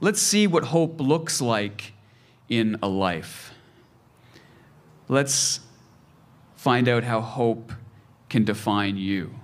Let's 0.00 0.20
see 0.20 0.46
what 0.46 0.64
hope 0.64 1.00
looks 1.00 1.40
like 1.40 1.94
in 2.48 2.78
a 2.82 2.88
life. 2.88 3.52
Let's 5.08 5.60
find 6.56 6.88
out 6.88 7.04
how 7.04 7.20
hope 7.20 7.72
can 8.28 8.44
define 8.44 8.96
you. 8.96 9.34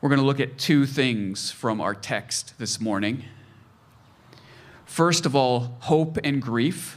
We're 0.00 0.10
going 0.10 0.20
to 0.20 0.26
look 0.26 0.40
at 0.40 0.58
two 0.58 0.86
things 0.86 1.50
from 1.50 1.80
our 1.80 1.94
text 1.94 2.58
this 2.58 2.80
morning. 2.80 3.24
First 4.96 5.26
of 5.26 5.36
all, 5.36 5.76
hope 5.80 6.16
and 6.24 6.40
grief. 6.40 6.96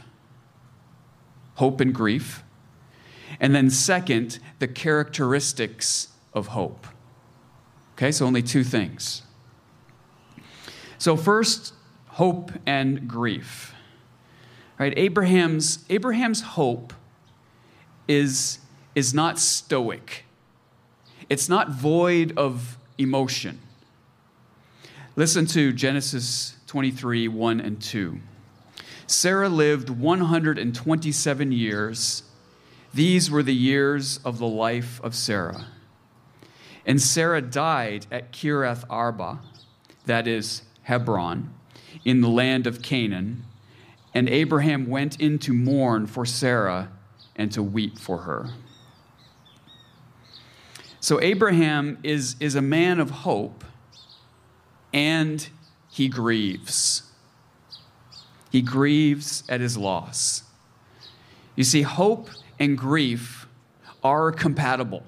Hope 1.56 1.82
and 1.82 1.94
grief. 1.94 2.42
And 3.38 3.54
then, 3.54 3.68
second, 3.68 4.38
the 4.58 4.66
characteristics 4.66 6.08
of 6.32 6.46
hope. 6.46 6.86
Okay, 7.92 8.10
so 8.10 8.24
only 8.24 8.40
two 8.40 8.64
things. 8.64 9.20
So, 10.96 11.14
first, 11.14 11.74
hope 12.06 12.52
and 12.64 13.06
grief. 13.06 13.74
Right? 14.78 14.94
Abraham's, 14.96 15.84
Abraham's 15.90 16.40
hope 16.40 16.94
is, 18.08 18.60
is 18.94 19.12
not 19.12 19.38
stoic, 19.38 20.24
it's 21.28 21.50
not 21.50 21.68
void 21.68 22.32
of 22.38 22.78
emotion. 22.96 23.60
Listen 25.16 25.44
to 25.44 25.74
Genesis 25.74 26.56
23 26.70 27.26
1 27.26 27.60
and 27.60 27.82
2. 27.82 28.20
Sarah 29.08 29.48
lived 29.48 29.90
127 29.90 31.50
years. 31.50 32.22
These 32.94 33.28
were 33.28 33.42
the 33.42 33.52
years 33.52 34.20
of 34.24 34.38
the 34.38 34.46
life 34.46 35.00
of 35.02 35.16
Sarah. 35.16 35.66
And 36.86 37.02
Sarah 37.02 37.42
died 37.42 38.06
at 38.12 38.30
Kiriath 38.30 38.84
Arba, 38.88 39.40
that 40.06 40.28
is 40.28 40.62
Hebron, 40.82 41.52
in 42.04 42.20
the 42.20 42.28
land 42.28 42.68
of 42.68 42.82
Canaan 42.82 43.44
and 44.14 44.28
Abraham 44.28 44.86
went 44.86 45.20
in 45.20 45.40
to 45.40 45.52
mourn 45.52 46.06
for 46.06 46.24
Sarah 46.24 46.92
and 47.34 47.50
to 47.50 47.64
weep 47.64 47.98
for 47.98 48.18
her. 48.18 48.50
So 51.00 51.20
Abraham 51.20 51.98
is, 52.04 52.36
is 52.38 52.54
a 52.54 52.62
man 52.62 53.00
of 53.00 53.10
hope 53.10 53.64
and 54.92 55.48
he 55.90 56.08
grieves. 56.08 57.02
He 58.50 58.62
grieves 58.62 59.44
at 59.48 59.60
his 59.60 59.76
loss. 59.76 60.44
You 61.56 61.64
see, 61.64 61.82
hope 61.82 62.30
and 62.58 62.76
grief 62.76 63.46
are 64.02 64.32
compatible. 64.32 65.02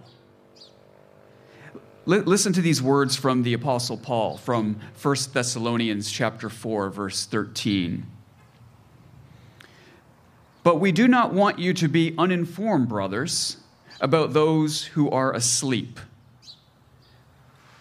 listen 2.05 2.53
to 2.53 2.61
these 2.61 2.83
words 2.83 3.17
from 3.17 3.43
the 3.43 3.55
apostle 3.55 3.97
Paul 3.97 4.37
from 4.37 4.81
1 5.01 5.17
Thessalonians 5.33 6.11
chapter 6.11 6.49
4 6.49 6.91
verse 6.91 7.27
13. 7.27 8.07
But 10.63 10.77
we 10.77 10.93
do 10.93 11.09
not 11.09 11.33
want 11.33 11.59
you 11.59 11.75
to 11.75 11.89
be 11.89 12.15
uninformed, 12.17 12.89
brothers, 12.89 13.57
about 14.01 14.33
those 14.33 14.85
who 14.85 15.11
are 15.11 15.33
asleep. 15.33 15.99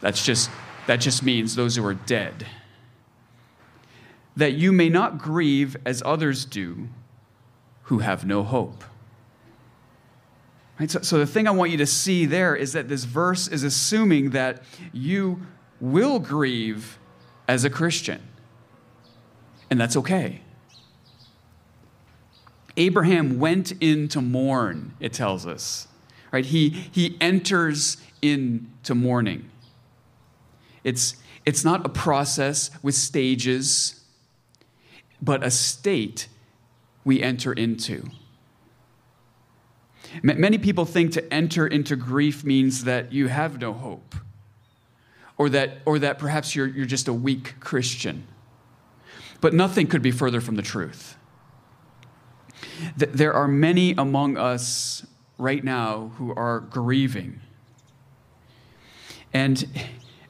That's 0.01 0.25
just, 0.25 0.49
that 0.87 0.97
just 0.97 1.21
means 1.21 1.55
those 1.55 1.75
who 1.75 1.85
are 1.85 1.93
dead. 1.93 2.47
That 4.35 4.53
you 4.53 4.71
may 4.71 4.89
not 4.89 5.17
grieve 5.17 5.75
as 5.85 6.01
others 6.05 6.45
do 6.45 6.89
who 7.83 7.99
have 7.99 8.25
no 8.25 8.43
hope. 8.43 8.83
Right? 10.79 10.89
So, 10.89 11.01
so 11.01 11.19
the 11.19 11.27
thing 11.27 11.47
I 11.47 11.51
want 11.51 11.71
you 11.71 11.77
to 11.77 11.85
see 11.85 12.25
there 12.25 12.55
is 12.55 12.73
that 12.73 12.89
this 12.89 13.03
verse 13.03 13.47
is 13.47 13.63
assuming 13.63 14.31
that 14.31 14.63
you 14.91 15.41
will 15.79 16.19
grieve 16.19 16.97
as 17.47 17.65
a 17.65 17.69
Christian. 17.69 18.21
And 19.69 19.79
that's 19.79 19.95
okay. 19.97 20.41
Abraham 22.77 23.39
went 23.39 23.73
in 23.79 24.07
to 24.09 24.21
mourn, 24.21 24.93
it 24.99 25.13
tells 25.13 25.45
us. 25.45 25.87
Right? 26.31 26.45
He, 26.45 26.69
he 26.69 27.17
enters 27.19 27.97
into 28.21 28.95
mourning. 28.95 29.49
It's, 30.83 31.15
it's 31.45 31.63
not 31.63 31.85
a 31.85 31.89
process 31.89 32.71
with 32.81 32.95
stages, 32.95 34.00
but 35.21 35.43
a 35.43 35.51
state 35.51 36.27
we 37.03 37.21
enter 37.21 37.53
into. 37.53 38.09
Many 40.23 40.57
people 40.57 40.85
think 40.85 41.11
to 41.13 41.33
enter 41.33 41.65
into 41.67 41.95
grief 41.95 42.43
means 42.43 42.83
that 42.83 43.13
you 43.13 43.27
have 43.27 43.59
no 43.61 43.71
hope, 43.71 44.15
or 45.37 45.49
that, 45.49 45.77
or 45.85 45.99
that 45.99 46.19
perhaps 46.19 46.55
you're, 46.55 46.67
you're 46.67 46.85
just 46.85 47.07
a 47.07 47.13
weak 47.13 47.59
Christian. 47.59 48.25
But 49.39 49.53
nothing 49.53 49.87
could 49.87 50.01
be 50.01 50.11
further 50.11 50.41
from 50.41 50.55
the 50.55 50.61
truth. 50.61 51.15
There 52.97 53.33
are 53.33 53.47
many 53.47 53.91
among 53.91 54.37
us 54.37 55.05
right 55.37 55.63
now 55.63 56.11
who 56.17 56.33
are 56.35 56.59
grieving. 56.59 57.41
And 59.33 59.65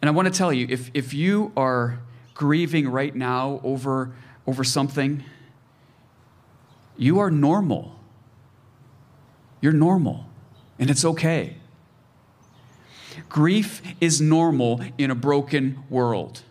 And 0.01 0.09
I 0.09 0.11
want 0.11 0.27
to 0.27 0.33
tell 0.33 0.51
you 0.51 0.65
if, 0.69 0.89
if 0.95 1.13
you 1.13 1.51
are 1.55 1.99
grieving 2.33 2.89
right 2.89 3.15
now 3.15 3.61
over, 3.63 4.15
over 4.47 4.63
something, 4.63 5.23
you 6.97 7.19
are 7.19 7.31
normal. 7.31 7.95
You're 9.61 9.73
normal, 9.73 10.25
and 10.79 10.89
it's 10.89 11.05
okay. 11.05 11.57
Grief 13.29 13.81
is 13.99 14.19
normal 14.19 14.81
in 14.97 15.11
a 15.11 15.15
broken 15.15 15.83
world. 15.89 16.41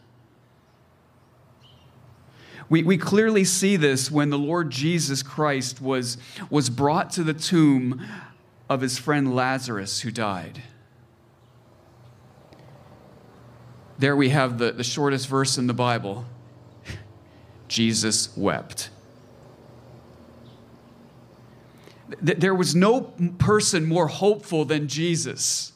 We, 2.69 2.85
we 2.85 2.97
clearly 2.97 3.45
see 3.45 3.77
this 3.77 4.11
when 4.11 4.31
the 4.31 4.39
Lord 4.39 4.71
Jesus 4.71 5.23
Christ 5.25 5.81
was, 5.81 6.17
was 6.51 6.71
brought 6.71 7.11
to 7.13 7.25
the 7.25 7.35
tomb 7.35 8.01
of 8.69 8.81
his 8.81 8.97
friend 8.97 9.35
Lazarus 9.35 10.01
who 10.01 10.13
died. 10.13 10.63
There 13.99 14.15
we 14.15 14.29
have 14.29 14.59
the, 14.59 14.71
the 14.71 14.85
shortest 14.85 15.27
verse 15.27 15.59
in 15.59 15.67
the 15.67 15.75
Bible 15.75 16.25
Jesus 17.71 18.37
wept. 18.37 18.91
There 22.21 22.55
was 22.55 22.75
no 22.75 23.03
person 23.39 23.87
more 23.87 24.09
hopeful 24.09 24.65
than 24.65 24.89
Jesus. 24.89 25.73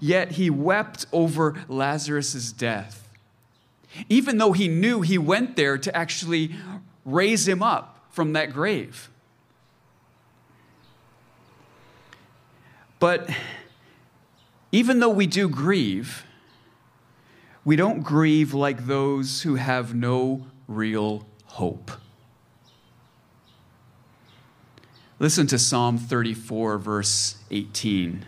Yet 0.00 0.32
he 0.32 0.48
wept 0.48 1.04
over 1.12 1.62
Lazarus' 1.68 2.50
death. 2.50 3.10
Even 4.08 4.38
though 4.38 4.52
he 4.52 4.66
knew 4.66 5.02
he 5.02 5.18
went 5.18 5.56
there 5.56 5.76
to 5.76 5.94
actually 5.94 6.56
raise 7.04 7.46
him 7.46 7.62
up 7.62 8.06
from 8.10 8.32
that 8.32 8.52
grave. 8.52 9.10
But 12.98 13.28
even 14.72 15.00
though 15.00 15.10
we 15.10 15.26
do 15.26 15.50
grieve, 15.50 16.24
we 17.62 17.76
don't 17.76 18.02
grieve 18.02 18.54
like 18.54 18.86
those 18.86 19.42
who 19.42 19.56
have 19.56 19.94
no 19.94 20.46
real 20.68 21.26
hope. 21.46 21.90
Listen 25.18 25.46
to 25.46 25.58
Psalm 25.58 25.96
34, 25.96 26.78
verse 26.78 27.36
18. 27.50 28.24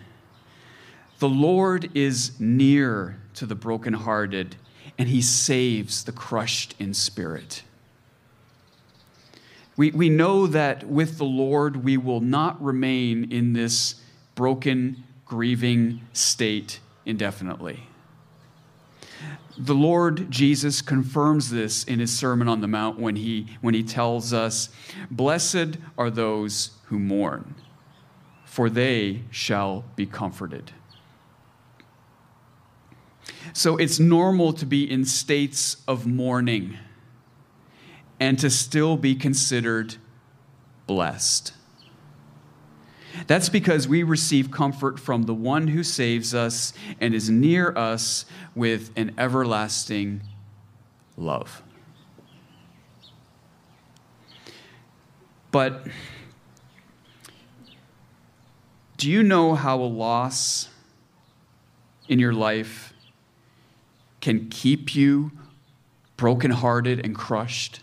The 1.19 1.28
Lord 1.28 1.90
is 1.95 2.38
near 2.38 3.19
to 3.35 3.47
the 3.47 3.55
brokenhearted, 3.55 4.57
and 4.99 5.09
he 5.09 5.21
saves 5.21 6.05
the 6.05 6.12
crushed 6.12 6.75
in 6.78 6.95
spirit. 6.95 7.62
We, 9.76 9.90
we 9.90 10.09
know 10.09 10.47
that 10.47 10.85
with 10.85 11.19
the 11.19 11.25
Lord, 11.25 11.85
we 11.85 11.97
will 11.97 12.21
not 12.21 12.62
remain 12.62 13.31
in 13.31 13.52
this 13.52 13.97
broken, 14.35 15.05
grieving 15.25 16.02
state 16.12 16.81
indefinitely. 17.05 17.88
The 19.59 19.75
Lord 19.75 20.30
Jesus 20.30 20.83
confirms 20.83 21.50
this 21.50 21.85
in 21.85 21.99
his 21.99 22.16
Sermon 22.16 22.49
on 22.49 22.61
the 22.61 22.68
Mount 22.68 22.99
when 22.99 23.16
he, 23.16 23.47
when 23.62 23.75
he 23.75 23.83
tells 23.83 24.33
us, 24.33 24.68
Blessed 25.11 25.78
are 25.97 26.11
those 26.11 26.73
who 26.85 26.99
mourn, 26.99 27.54
for 28.45 28.68
they 28.68 29.23
shall 29.30 29.85
be 29.97 30.04
comforted. 30.04 30.73
So 33.52 33.76
it's 33.76 33.99
normal 33.99 34.52
to 34.54 34.66
be 34.66 34.90
in 34.90 35.04
states 35.04 35.78
of 35.88 36.06
mourning 36.06 36.76
and 38.21 38.38
to 38.38 38.50
still 38.50 38.97
be 38.97 39.14
considered 39.14 39.97
blessed. 40.87 41.52
That's 43.27 43.49
because 43.49 43.89
we 43.89 44.03
receive 44.03 44.51
comfort 44.51 45.01
from 45.01 45.25
the 45.25 45.35
one 45.35 45.69
who 45.69 45.83
saves 45.83 46.35
us 46.35 46.73
and 47.01 47.15
is 47.15 47.31
near 47.31 47.77
us 47.77 48.25
with 48.55 48.91
an 48.97 49.15
everlasting 49.19 50.23
love. 51.17 51.63
But 55.51 55.87
do 58.97 59.11
you 59.11 59.23
know 59.23 59.55
how 59.55 59.81
a 59.81 59.85
loss 59.85 60.69
in 62.09 62.19
your 62.19 62.33
life 62.33 62.93
can 64.21 64.49
keep 64.49 64.95
you 64.95 65.33
brokenhearted 66.17 67.05
and 67.05 67.15
crushed? 67.15 67.81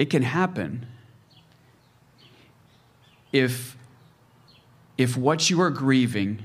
It 0.00 0.08
can 0.08 0.22
happen 0.22 0.86
if, 3.32 3.76
if 4.96 5.14
what 5.14 5.50
you 5.50 5.60
are 5.60 5.68
grieving 5.68 6.42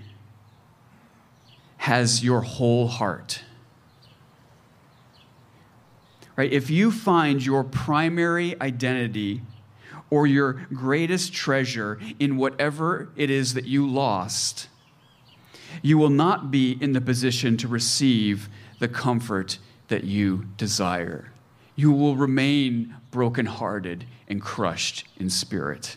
has 1.77 2.21
your 2.21 2.41
whole 2.41 2.89
heart. 2.89 3.43
Right? 6.35 6.51
If 6.51 6.69
you 6.69 6.91
find 6.91 7.45
your 7.45 7.63
primary 7.63 8.59
identity 8.59 9.41
or 10.09 10.27
your 10.27 10.67
greatest 10.73 11.31
treasure 11.31 11.97
in 12.19 12.35
whatever 12.35 13.07
it 13.15 13.29
is 13.29 13.53
that 13.53 13.63
you 13.63 13.87
lost, 13.87 14.67
you 15.81 15.97
will 15.97 16.09
not 16.09 16.51
be 16.51 16.77
in 16.81 16.91
the 16.91 16.99
position 16.99 17.55
to 17.55 17.69
receive 17.69 18.49
the 18.79 18.89
comfort 18.89 19.59
that 19.87 20.03
you 20.03 20.43
desire. 20.57 21.31
You 21.77 21.93
will 21.93 22.17
remain 22.17 22.95
brokenhearted 23.15 24.03
and 24.27 24.41
crushed 24.41 25.05
in 25.15 25.29
spirit. 25.29 25.95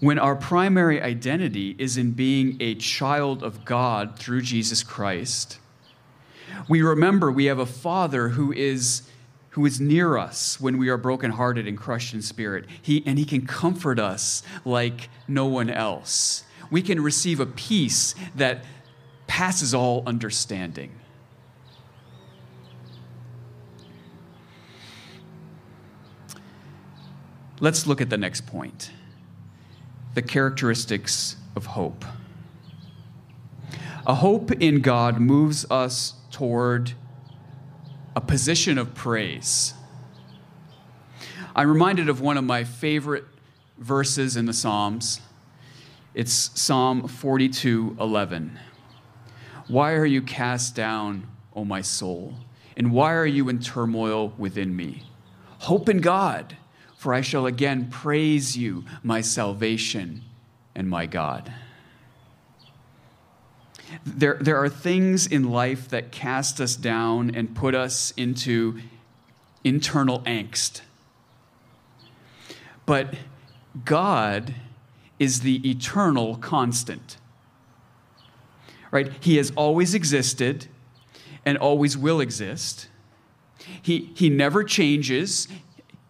When 0.00 0.18
our 0.18 0.34
primary 0.34 1.00
identity 1.00 1.76
is 1.78 1.96
in 1.96 2.10
being 2.10 2.56
a 2.58 2.74
child 2.74 3.44
of 3.44 3.64
God 3.64 4.18
through 4.18 4.42
Jesus 4.42 4.82
Christ, 4.82 5.60
we 6.68 6.82
remember 6.82 7.30
we 7.30 7.44
have 7.44 7.60
a 7.60 7.66
Father 7.66 8.30
who 8.30 8.50
is, 8.52 9.08
who 9.50 9.64
is 9.64 9.80
near 9.80 10.16
us 10.18 10.60
when 10.60 10.76
we 10.76 10.88
are 10.88 10.96
brokenhearted 10.96 11.68
and 11.68 11.78
crushed 11.78 12.12
in 12.12 12.20
spirit. 12.20 12.64
He, 12.82 13.04
and 13.06 13.16
He 13.16 13.24
can 13.24 13.46
comfort 13.46 14.00
us 14.00 14.42
like 14.64 15.08
no 15.28 15.46
one 15.46 15.70
else. 15.70 16.42
We 16.68 16.82
can 16.82 17.00
receive 17.00 17.38
a 17.38 17.46
peace 17.46 18.16
that 18.34 18.64
passes 19.28 19.72
all 19.72 20.02
understanding. 20.04 20.97
Let's 27.60 27.88
look 27.88 28.00
at 28.00 28.08
the 28.08 28.18
next 28.18 28.46
point 28.46 28.92
the 30.14 30.22
characteristics 30.22 31.36
of 31.54 31.66
hope. 31.66 32.04
A 34.06 34.14
hope 34.14 34.50
in 34.52 34.80
God 34.80 35.20
moves 35.20 35.68
us 35.70 36.14
toward 36.30 36.92
a 38.16 38.20
position 38.20 38.78
of 38.78 38.94
praise. 38.94 39.74
I'm 41.54 41.68
reminded 41.68 42.08
of 42.08 42.20
one 42.20 42.36
of 42.36 42.44
my 42.44 42.64
favorite 42.64 43.24
verses 43.76 44.36
in 44.36 44.46
the 44.46 44.52
Psalms. 44.52 45.20
It's 46.14 46.50
Psalm 46.60 47.06
42 47.06 47.96
11. 48.00 48.58
Why 49.66 49.92
are 49.94 50.06
you 50.06 50.22
cast 50.22 50.74
down, 50.74 51.26
O 51.54 51.64
my 51.64 51.82
soul? 51.82 52.34
And 52.76 52.92
why 52.92 53.14
are 53.14 53.26
you 53.26 53.48
in 53.48 53.58
turmoil 53.58 54.32
within 54.38 54.74
me? 54.74 55.04
Hope 55.58 55.88
in 55.88 56.00
God 56.00 56.56
for 56.98 57.14
I 57.14 57.20
shall 57.20 57.46
again 57.46 57.86
praise 57.90 58.56
you, 58.56 58.84
my 59.04 59.20
salvation 59.20 60.24
and 60.74 60.90
my 60.90 61.06
God. 61.06 61.54
There, 64.04 64.36
there 64.40 64.56
are 64.56 64.68
things 64.68 65.24
in 65.24 65.48
life 65.48 65.88
that 65.90 66.10
cast 66.10 66.60
us 66.60 66.74
down 66.74 67.36
and 67.36 67.54
put 67.54 67.76
us 67.76 68.12
into 68.16 68.80
internal 69.62 70.18
angst. 70.22 70.80
But 72.84 73.14
God 73.84 74.56
is 75.20 75.42
the 75.42 75.70
eternal 75.70 76.34
constant. 76.38 77.16
Right? 78.90 79.12
He 79.20 79.36
has 79.36 79.52
always 79.54 79.94
existed 79.94 80.66
and 81.46 81.56
always 81.58 81.96
will 81.96 82.20
exist. 82.20 82.88
He, 83.80 84.10
he 84.16 84.28
never 84.28 84.64
changes. 84.64 85.46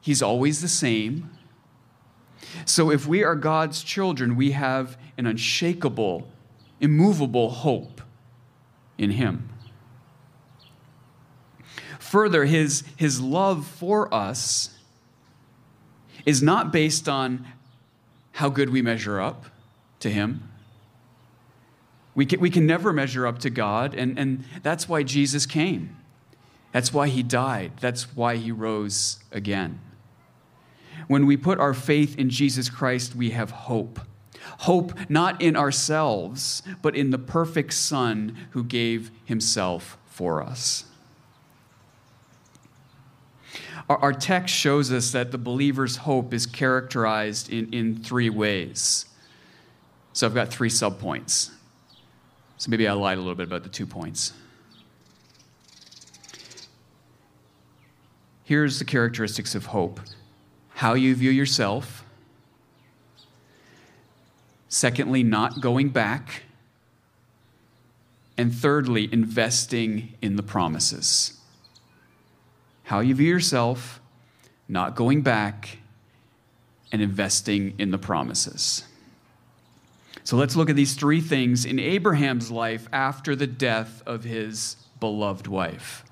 He's 0.09 0.23
always 0.23 0.63
the 0.63 0.69
same. 0.69 1.29
So 2.65 2.91
if 2.91 3.07
we 3.07 3.23
are 3.23 3.35
God's 3.35 3.83
children, 3.83 4.37
we 4.37 4.53
have 4.53 4.97
an 5.19 5.27
unshakable, 5.27 6.27
immovable 6.81 7.51
hope 7.51 8.01
in 8.97 9.11
Him. 9.11 9.51
Further, 11.99 12.47
his, 12.47 12.85
his 12.97 13.21
love 13.21 13.67
for 13.67 14.15
us 14.15 14.71
is 16.25 16.43
not 16.43 16.73
based 16.73 17.07
on 17.07 17.47
how 18.33 18.49
good 18.49 18.71
we 18.71 18.81
measure 18.81 19.21
up 19.21 19.45
to 20.01 20.09
Him. 20.09 20.49
We 22.15 22.25
can, 22.25 22.41
we 22.41 22.49
can 22.49 22.65
never 22.65 22.95
measure 22.95 23.27
up 23.27 23.41
to 23.41 23.51
God, 23.51 23.95
and, 23.95 24.19
and 24.19 24.45
that's 24.63 24.89
why 24.89 25.03
Jesus 25.03 25.45
came. 25.45 25.99
That's 26.73 26.95
why 26.95 27.09
He 27.09 27.23
died. 27.23 27.73
That's 27.81 28.17
why 28.17 28.37
He 28.37 28.51
rose 28.51 29.19
again. 29.31 29.81
When 31.09 31.27
we 31.27 31.37
put 31.37 31.59
our 31.59 31.75
faith 31.75 32.17
in 32.19 32.31
Jesus 32.31 32.69
Christ, 32.69 33.17
we 33.17 33.31
have 33.31 33.51
hope. 33.51 33.99
Hope 34.59 34.93
not 35.11 35.41
in 35.43 35.57
ourselves, 35.57 36.63
but 36.83 36.95
in 36.95 37.11
the 37.11 37.19
perfect 37.19 37.73
Son 37.73 38.37
who 38.51 38.63
gave 38.63 39.11
himself 39.25 39.99
for 40.07 40.43
us. 40.43 40.85
Our, 43.89 44.13
text 44.13 44.55
shows 44.55 44.93
us 44.93 45.13
that 45.13 45.31
the 45.33 45.39
believer's 45.39 45.97
hope 45.97 46.35
is 46.35 46.45
characterized 46.45 47.51
in, 47.51 47.73
in 47.73 47.97
three 48.03 48.29
ways. 48.29 49.07
So 50.13 50.27
I've 50.27 50.35
got 50.35 50.49
three 50.49 50.69
subpoints. 50.69 51.51
So 52.59 52.71
maybe 52.71 52.87
I 52.87 52.93
lied 52.93 53.17
a 53.17 53.21
little 53.23 53.35
bit 53.35 53.47
about 53.47 53.63
the 53.63 53.71
two 53.71 53.87
points. 53.87 54.35
Here's 58.45 58.79
the 58.79 58.85
characteristics 58.85 59.55
of 59.55 59.67
hope 59.67 60.01
how 60.79 60.95
you 60.95 61.13
view 61.13 61.33
yourself. 61.33 62.05
Secondly, 64.69 65.25
not 65.25 65.61
going 65.61 65.89
back. 65.89 66.43
And 68.37 68.55
thirdly, 68.55 69.13
investing 69.13 70.15
in 70.23 70.37
the 70.37 70.43
promises. 70.45 71.37
How 72.85 73.01
you 73.01 73.17
view 73.17 73.27
yourself, 73.27 74.01
not 74.69 74.95
going 74.95 75.23
back, 75.23 75.79
and 76.93 77.03
investing 77.03 77.75
in 77.77 77.91
the 77.91 77.99
promises. 77.99 78.85
So 80.23 80.37
let's 80.37 80.55
look 80.55 80.71
at 80.71 80.77
these 80.77 80.95
three 80.95 81.21
things 81.21 81.65
in 81.65 81.81
Abraham's 81.81 82.53
life 82.53 82.87
after 82.93 83.35
the 83.35 83.49
death 83.49 84.01
of 84.07 84.23
his 84.23 84.77
beloved 85.01 85.49
wife. 85.49 86.05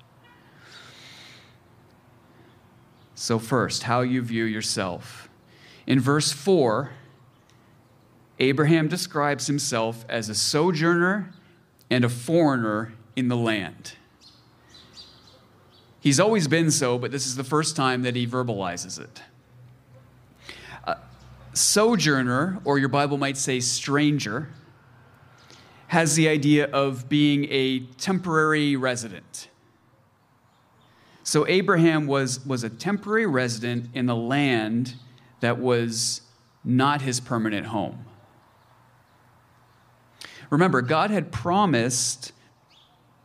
So, 3.19 3.39
first, 3.39 3.81
how 3.81 4.01
you 4.01 4.21
view 4.21 4.43
yourself. 4.43 5.27
In 5.87 5.99
verse 5.99 6.31
4, 6.31 6.91
Abraham 8.37 8.87
describes 8.87 9.47
himself 9.47 10.05
as 10.07 10.29
a 10.29 10.35
sojourner 10.35 11.33
and 11.89 12.05
a 12.05 12.09
foreigner 12.09 12.93
in 13.15 13.27
the 13.27 13.35
land. 13.35 13.93
He's 15.99 16.19
always 16.19 16.47
been 16.47 16.69
so, 16.69 16.99
but 16.99 17.09
this 17.09 17.25
is 17.25 17.35
the 17.35 17.43
first 17.43 17.75
time 17.75 18.03
that 18.03 18.15
he 18.15 18.27
verbalizes 18.27 18.99
it. 18.99 19.23
sojourner, 21.53 22.61
or 22.65 22.77
your 22.77 22.87
Bible 22.87 23.17
might 23.17 23.35
say 23.35 23.59
stranger, 23.59 24.49
has 25.87 26.15
the 26.15 26.29
idea 26.29 26.67
of 26.67 27.09
being 27.09 27.47
a 27.49 27.79
temporary 27.97 28.75
resident. 28.75 29.47
So 31.27 31.45
Abraham 31.45 32.07
was, 32.07 32.45
was 32.45 32.63
a 32.63 32.69
temporary 32.69 33.25
resident 33.25 33.89
in 33.93 34.07
a 34.07 34.15
land 34.15 34.95
that 35.41 35.59
was 35.59 36.21
not 36.63 37.01
his 37.01 37.19
permanent 37.19 37.67
home. 37.67 38.05
Remember, 40.49 40.81
God 40.81 41.11
had 41.11 41.33
promised 41.33 42.31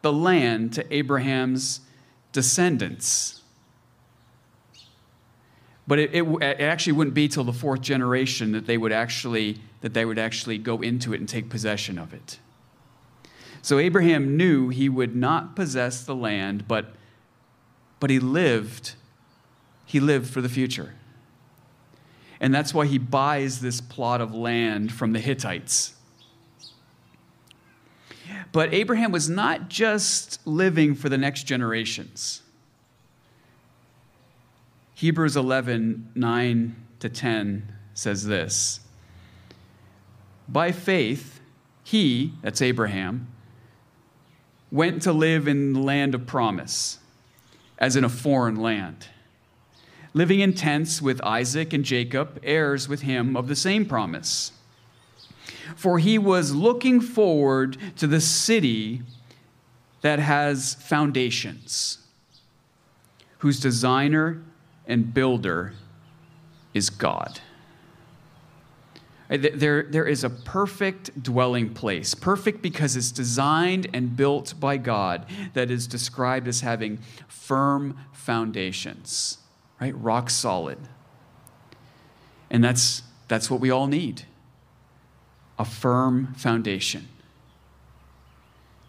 the 0.01 0.13
land 0.13 0.73
to 0.73 0.93
Abraham's 0.93 1.79
descendants. 2.33 3.41
But 5.87 6.01
it, 6.01 6.13
it, 6.13 6.25
it, 6.25 6.61
actually 6.61 6.95
wouldn't 6.95 7.15
be 7.15 7.29
till 7.29 7.45
the 7.45 7.53
fourth 7.53 7.83
generation 7.83 8.51
that 8.51 8.67
they 8.67 8.79
would 8.79 8.91
actually 8.91 9.61
that 9.81 9.95
they 9.95 10.05
would 10.05 10.19
actually 10.19 10.59
go 10.59 10.81
into 10.81 11.15
it 11.15 11.21
and 11.21 11.29
take 11.29 11.49
possession 11.49 12.01
of 12.01 12.13
it. 12.13 12.41
So 13.63 13.79
Abraham 13.79 14.37
knew 14.37 14.71
he 14.71 14.89
would 14.89 15.15
not 15.15 15.55
possess 15.55 16.03
the 16.03 16.17
land, 16.17 16.67
but 16.67 16.97
but 18.03 18.11
he 18.11 18.19
lived 18.19 18.95
he 19.85 20.01
lived 20.01 20.29
for 20.29 20.41
the 20.41 20.49
future. 20.49 20.93
And 22.41 22.53
that's 22.53 22.75
why 22.75 22.87
he 22.87 22.99
buys 22.99 23.61
this 23.61 23.81
plot 23.81 24.21
of 24.21 24.35
land 24.35 24.91
from 24.91 25.13
the 25.13 25.21
Hittites. 25.21 25.95
But 28.51 28.75
Abraham 28.75 29.13
was 29.13 29.29
not 29.29 29.69
just 29.69 30.45
living 30.45 30.97
for 30.97 31.09
the 31.09 31.17
next 31.17 31.45
generations. 31.45 32.43
Hebrews 34.95 35.37
11, 35.37 36.11
9 36.17 36.77
to 36.99 37.09
10 37.09 37.73
says 37.95 38.27
this 38.27 38.81
By 40.49 40.73
faith, 40.73 41.41
he, 41.85 42.33
that's 42.43 42.63
Abraham, 42.63 43.29
went 44.73 45.03
to 45.03 45.13
live 45.13 45.47
in 45.47 45.73
the 45.75 45.81
land 45.81 46.17
of 46.17 46.27
promise 46.27 46.99
as 47.79 47.97
in 47.97 48.05
a 48.05 48.09
foreign 48.09 48.57
land, 48.57 49.09
living 50.15 50.41
in 50.41 50.53
tents 50.53 51.03
with 51.03 51.23
Isaac 51.23 51.73
and 51.73 51.85
Jacob, 51.85 52.39
heirs 52.43 52.89
with 52.89 53.03
him 53.03 53.37
of 53.37 53.49
the 53.49 53.57
same 53.57 53.87
promise. 53.87 54.53
For 55.77 55.99
he 55.99 56.19
was 56.19 56.55
looking 56.55 57.01
forward 57.01 57.77
to 57.97 58.07
the 58.07 58.21
city 58.21 59.03
that 60.03 60.19
has 60.19 60.75
foundations, 60.75 61.99
whose 63.39 63.59
designer 63.59 64.43
and 64.87 65.15
builder 65.15 65.73
is 66.75 66.91
God. 66.91 67.41
Uh, 69.33 69.39
there, 69.55 69.85
there 69.85 70.05
is 70.05 70.25
a 70.25 70.31
perfect 70.31 71.23
dwelling 71.23 71.73
place, 71.73 72.15
perfect 72.15 72.61
because 72.61 72.97
it's 72.97 73.11
designed 73.11 73.89
and 73.95 74.15
built 74.15 74.53
by 74.61 74.77
God, 74.77 75.25
that 75.55 75.71
is 75.71 75.87
described 75.87 76.47
as 76.47 76.61
having 76.61 76.99
firm 77.29 77.97
foundations, 78.13 79.39
right? 79.81 79.97
Rock 79.97 80.29
solid. 80.29 80.79
And 82.51 82.63
that's, 82.63 83.03
that's 83.29 83.51
what 83.51 83.61
we 83.61 83.71
all 83.71 83.87
need 83.87 84.25
a 85.59 85.65
firm 85.65 86.35
foundation. 86.35 87.09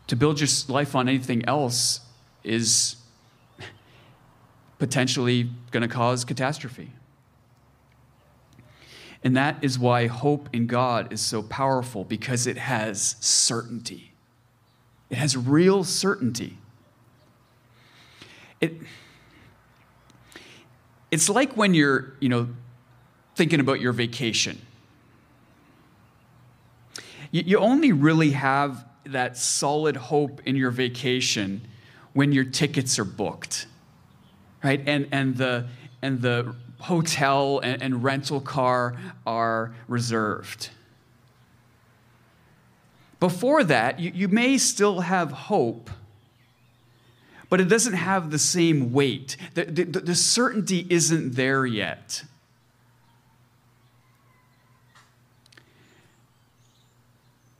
To 0.08 0.16
build 0.16 0.40
your 0.40 0.50
life 0.68 0.96
on 0.96 1.08
anything 1.08 1.46
else 1.46 2.00
is 2.44 2.96
potentially 4.80 5.50
going 5.72 5.82
to 5.82 5.88
cause 5.88 6.26
catastrophe. 6.26 6.92
And 9.24 9.38
that 9.38 9.64
is 9.64 9.80
why 9.80 10.08
hope 10.08 10.50
in 10.52 10.68
God 10.68 11.14
is 11.14 11.22
so 11.22 11.42
powerful 11.42 12.04
because 12.04 12.46
it 12.46 12.58
has 12.58 13.16
certainty. 13.22 14.12
It 15.10 15.18
has 15.18 15.38
real 15.38 15.84
certainty. 15.84 16.58
It, 18.60 18.74
it's 21.10 21.30
like 21.30 21.56
when 21.56 21.74
you're, 21.74 22.14
you 22.20 22.28
know, 22.28 22.50
thinking 23.36 23.60
about 23.60 23.80
your 23.80 23.94
vacation. 23.94 24.62
You, 27.32 27.44
you 27.46 27.58
only 27.60 27.92
really 27.92 28.32
have 28.32 28.86
that 29.06 29.38
solid 29.38 29.96
hope 29.96 30.42
in 30.46 30.56
your 30.56 30.72
vacation 30.72 31.62
when 32.14 32.32
your 32.32 32.44
tickets 32.44 33.00
are 33.00 33.06
booked, 33.06 33.68
right? 34.64 34.82
And, 34.86 35.08
and, 35.12 35.38
the, 35.38 35.68
and 36.02 36.22
the 36.22 36.56
hotel 36.84 37.60
and, 37.60 37.82
and 37.82 38.04
rental 38.04 38.42
car 38.42 38.96
are 39.26 39.74
reserved. 39.88 40.70
Before 43.20 43.64
that, 43.64 44.00
you, 44.02 44.12
you 44.14 44.28
may 44.28 44.58
still 44.58 45.00
have 45.00 45.32
hope, 45.32 45.90
but 47.50 47.62
it 47.62 47.70
doesn't 47.70 47.94
have 47.94 48.32
the 48.32 48.40
same 48.40 48.92
weight. 48.92 49.38
The, 49.54 49.64
the, 49.64 49.84
the 49.86 50.16
certainty 50.16 50.86
isn't 50.90 51.36
there 51.36 51.66
yet. 51.66 52.26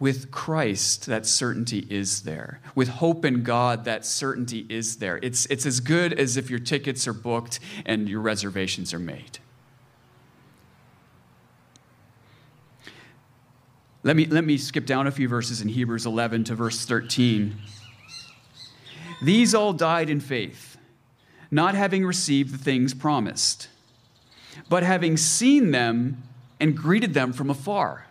With 0.04 0.32
Christ, 0.32 1.06
that 1.06 1.26
certainty 1.26 1.88
is 1.90 2.24
there. 2.24 2.60
With 2.76 2.90
hope 2.90 3.24
in 3.24 3.42
God, 3.42 3.86
that 3.86 4.06
certainty 4.06 4.66
is 4.68 4.98
there. 4.98 5.18
It's, 5.24 5.46
it's 5.46 5.66
as 5.66 5.80
good 5.80 6.12
as 6.12 6.36
if 6.36 6.50
your 6.50 6.60
tickets 6.60 7.08
are 7.08 7.14
booked 7.14 7.62
and 7.86 8.10
your 8.10 8.20
reservations 8.20 8.94
are 8.94 9.00
made. 9.00 9.40
Let 14.04 14.18
me, 14.18 14.26
let 14.26 14.44
me 14.44 14.58
skip 14.58 14.86
down 14.86 15.08
a 15.08 15.12
few 15.12 15.30
verses 15.30 15.62
in 15.62 15.70
Hebrews 15.70 16.06
11 16.06 16.44
to 16.44 16.56
verse 16.56 16.84
13. 16.84 17.56
These 19.22 19.56
all 19.56 19.72
died 19.72 20.10
in 20.10 20.20
faith, 20.20 20.76
not 21.50 21.76
having 21.76 22.06
received 22.06 22.54
the 22.54 22.58
things 22.58 22.94
promised, 22.94 23.70
but 24.68 24.84
having 24.84 25.16
seen 25.16 25.72
them 25.72 26.24
and 26.60 26.76
greeted 26.76 27.14
them 27.14 27.32
from 27.32 27.50
afar 27.50 28.06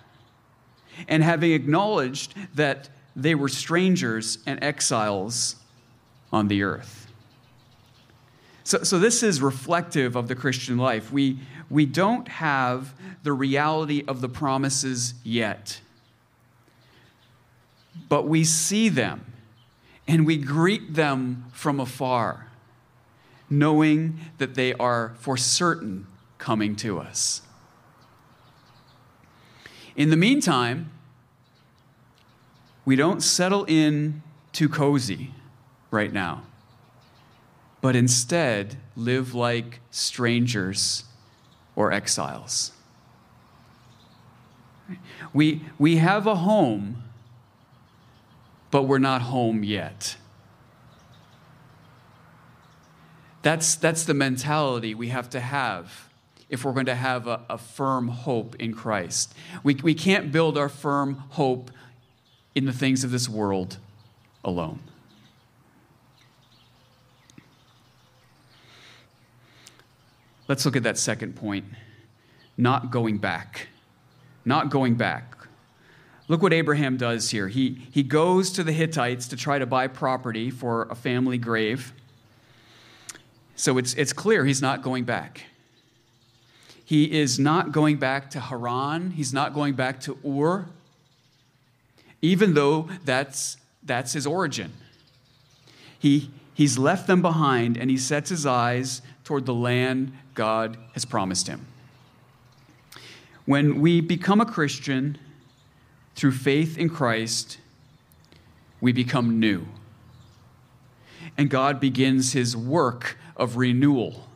and 1.09 1.23
having 1.23 1.53
acknowledged 1.53 2.35
that 2.55 2.89
they 3.15 3.35
were 3.35 3.49
strangers 3.49 4.39
and 4.47 4.63
exiles 4.63 5.57
on 6.33 6.49
the 6.49 6.63
earth. 6.63 7.07
So, 8.65 8.83
so 8.85 8.99
this 8.99 9.23
is 9.23 9.43
reflective 9.43 10.17
of 10.17 10.29
the 10.29 10.35
Christian 10.35 10.79
life. 10.79 11.13
We, 11.13 11.39
we 11.69 11.85
don't 11.85 12.29
have 12.29 12.95
the 13.23 13.33
reality 13.33 14.05
of 14.07 14.21
the 14.21 14.29
promises 14.29 15.15
yet, 15.25 15.81
but 18.09 18.27
we 18.27 18.45
see 18.45 18.89
them 18.89 19.33
and 20.07 20.27
we 20.27 20.37
greet 20.37 20.95
them 20.95 21.47
from 21.53 21.81
afar, 21.81 22.49
knowing 23.49 24.19
that 24.39 24.55
they 24.55 24.73
are 24.75 25.15
for 25.19 25.37
certain 25.37 26.07
coming 26.39 26.75
to 26.77 26.99
us. 26.99 27.43
In 29.95 30.11
the 30.11 30.17
meantime, 30.17 30.91
we 32.85 32.97
don't 32.97 33.23
settle 33.23 33.65
in 33.65 34.23
too 34.53 34.69
cozy 34.69 35.33
right 35.91 36.13
now, 36.13 36.43
but 37.81 37.95
instead 37.95 38.77
live 38.97 39.35
like 39.35 39.81
strangers 39.91 41.05
or 41.77 41.93
exiles. 41.93 42.73
We, 45.33 45.63
we 45.79 45.97
have 45.97 46.27
a 46.27 46.37
home, 46.37 47.05
but 48.71 48.83
we're 48.83 48.99
not 48.99 49.23
home 49.23 49.63
yet. 49.63 50.17
That's, 53.43 53.75
that's 53.75 54.05
the 54.05 54.15
mentality 54.15 54.95
we 54.95 55.09
have 55.09 55.29
to 55.31 55.41
have 55.41 56.12
if 56.53 56.67
we're 56.67 56.73
going 56.73 56.87
to 56.87 56.95
have 56.95 57.27
a, 57.27 57.41
a 57.49 57.57
firm 57.57 58.09
hope 58.09 58.55
in 58.57 58.75
Christ. 58.75 59.35
We, 59.65 59.75
we 59.77 59.95
can't 59.95 60.31
build 60.31 60.59
our 60.59 60.69
firm 60.69 61.15
hope 61.31 61.71
in 62.55 62.67
the 62.67 62.75
things 62.75 63.05
of 63.05 63.11
this 63.11 63.27
world 63.27 63.79
alone. 64.45 64.81
Let's 70.47 70.67
look 70.67 70.77
at 70.77 70.83
that 70.83 70.99
second 70.99 71.37
point 71.37 71.65
not 72.59 72.91
going 72.91 73.17
back. 73.17 73.69
Not 74.45 74.69
going 74.69 74.97
back. 74.97 75.35
Look 76.29 76.43
what 76.43 76.53
Abraham 76.53 76.99
does 76.99 77.31
here. 77.31 77.49
He, 77.49 77.89
he 77.91 78.03
goes 78.03 78.51
to 78.53 78.63
the 78.63 78.73
Hittites 78.73 79.27
to 79.29 79.37
try 79.37 79.59
to 79.59 79.65
buy 79.65 79.87
property 79.87 80.51
for 80.51 80.83
a 80.91 80.95
family 80.95 81.39
grave. 81.39 81.95
So 83.57 83.79
it's, 83.79 83.95
it's 83.95 84.13
clear 84.13 84.45
he's 84.45 84.61
not 84.61 84.83
going 84.83 85.05
back. 85.05 85.47
He 86.85 87.19
is 87.19 87.39
not 87.39 87.73
going 87.73 87.97
back 87.97 88.31
to 88.31 88.41
Haran. 88.41 89.13
He's 89.13 89.33
not 89.33 89.55
going 89.55 89.75
back 89.75 90.01
to 90.03 90.19
Ur, 90.27 90.67
even 92.21 92.55
though 92.55 92.89
that's, 93.05 93.57
that's 93.83 94.13
his 94.13 94.27
origin. 94.27 94.73
He, 95.99 96.31
he's 96.55 96.79
left 96.79 97.07
them 97.07 97.23
behind 97.23 97.77
and 97.77 97.91
he 97.91 97.97
sets 97.97 98.31
his 98.31 98.45
eyes 98.45 99.03
toward 99.25 99.47
the 99.47 99.55
land 99.55 100.13
God 100.35 100.77
has 100.95 101.05
promised 101.05 101.47
him. 101.47 101.67
When 103.45 103.81
we 103.81 104.01
become 104.01 104.41
a 104.41 104.47
Christian 104.47 105.19
through 106.15 106.33
faith 106.33 106.79
in 106.79 106.89
Christ, 106.89 107.59
we 108.81 108.93
become 108.93 109.41
new. 109.41 109.67
And 111.39 111.49
God 111.49 111.81
begins 111.81 112.33
his 112.33 112.57
work 112.57 113.17
of 113.37 113.57
renewal. 113.57 114.29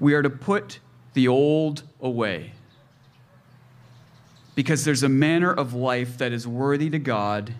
We 0.00 0.14
are 0.14 0.22
to 0.22 0.30
put 0.30 0.80
the 1.14 1.28
old 1.28 1.82
away 2.00 2.52
because 4.54 4.84
there's 4.84 5.02
a 5.02 5.08
manner 5.08 5.52
of 5.52 5.74
life 5.74 6.18
that 6.18 6.32
is 6.32 6.46
worthy 6.46 6.90
to 6.90 6.98
God, 6.98 7.54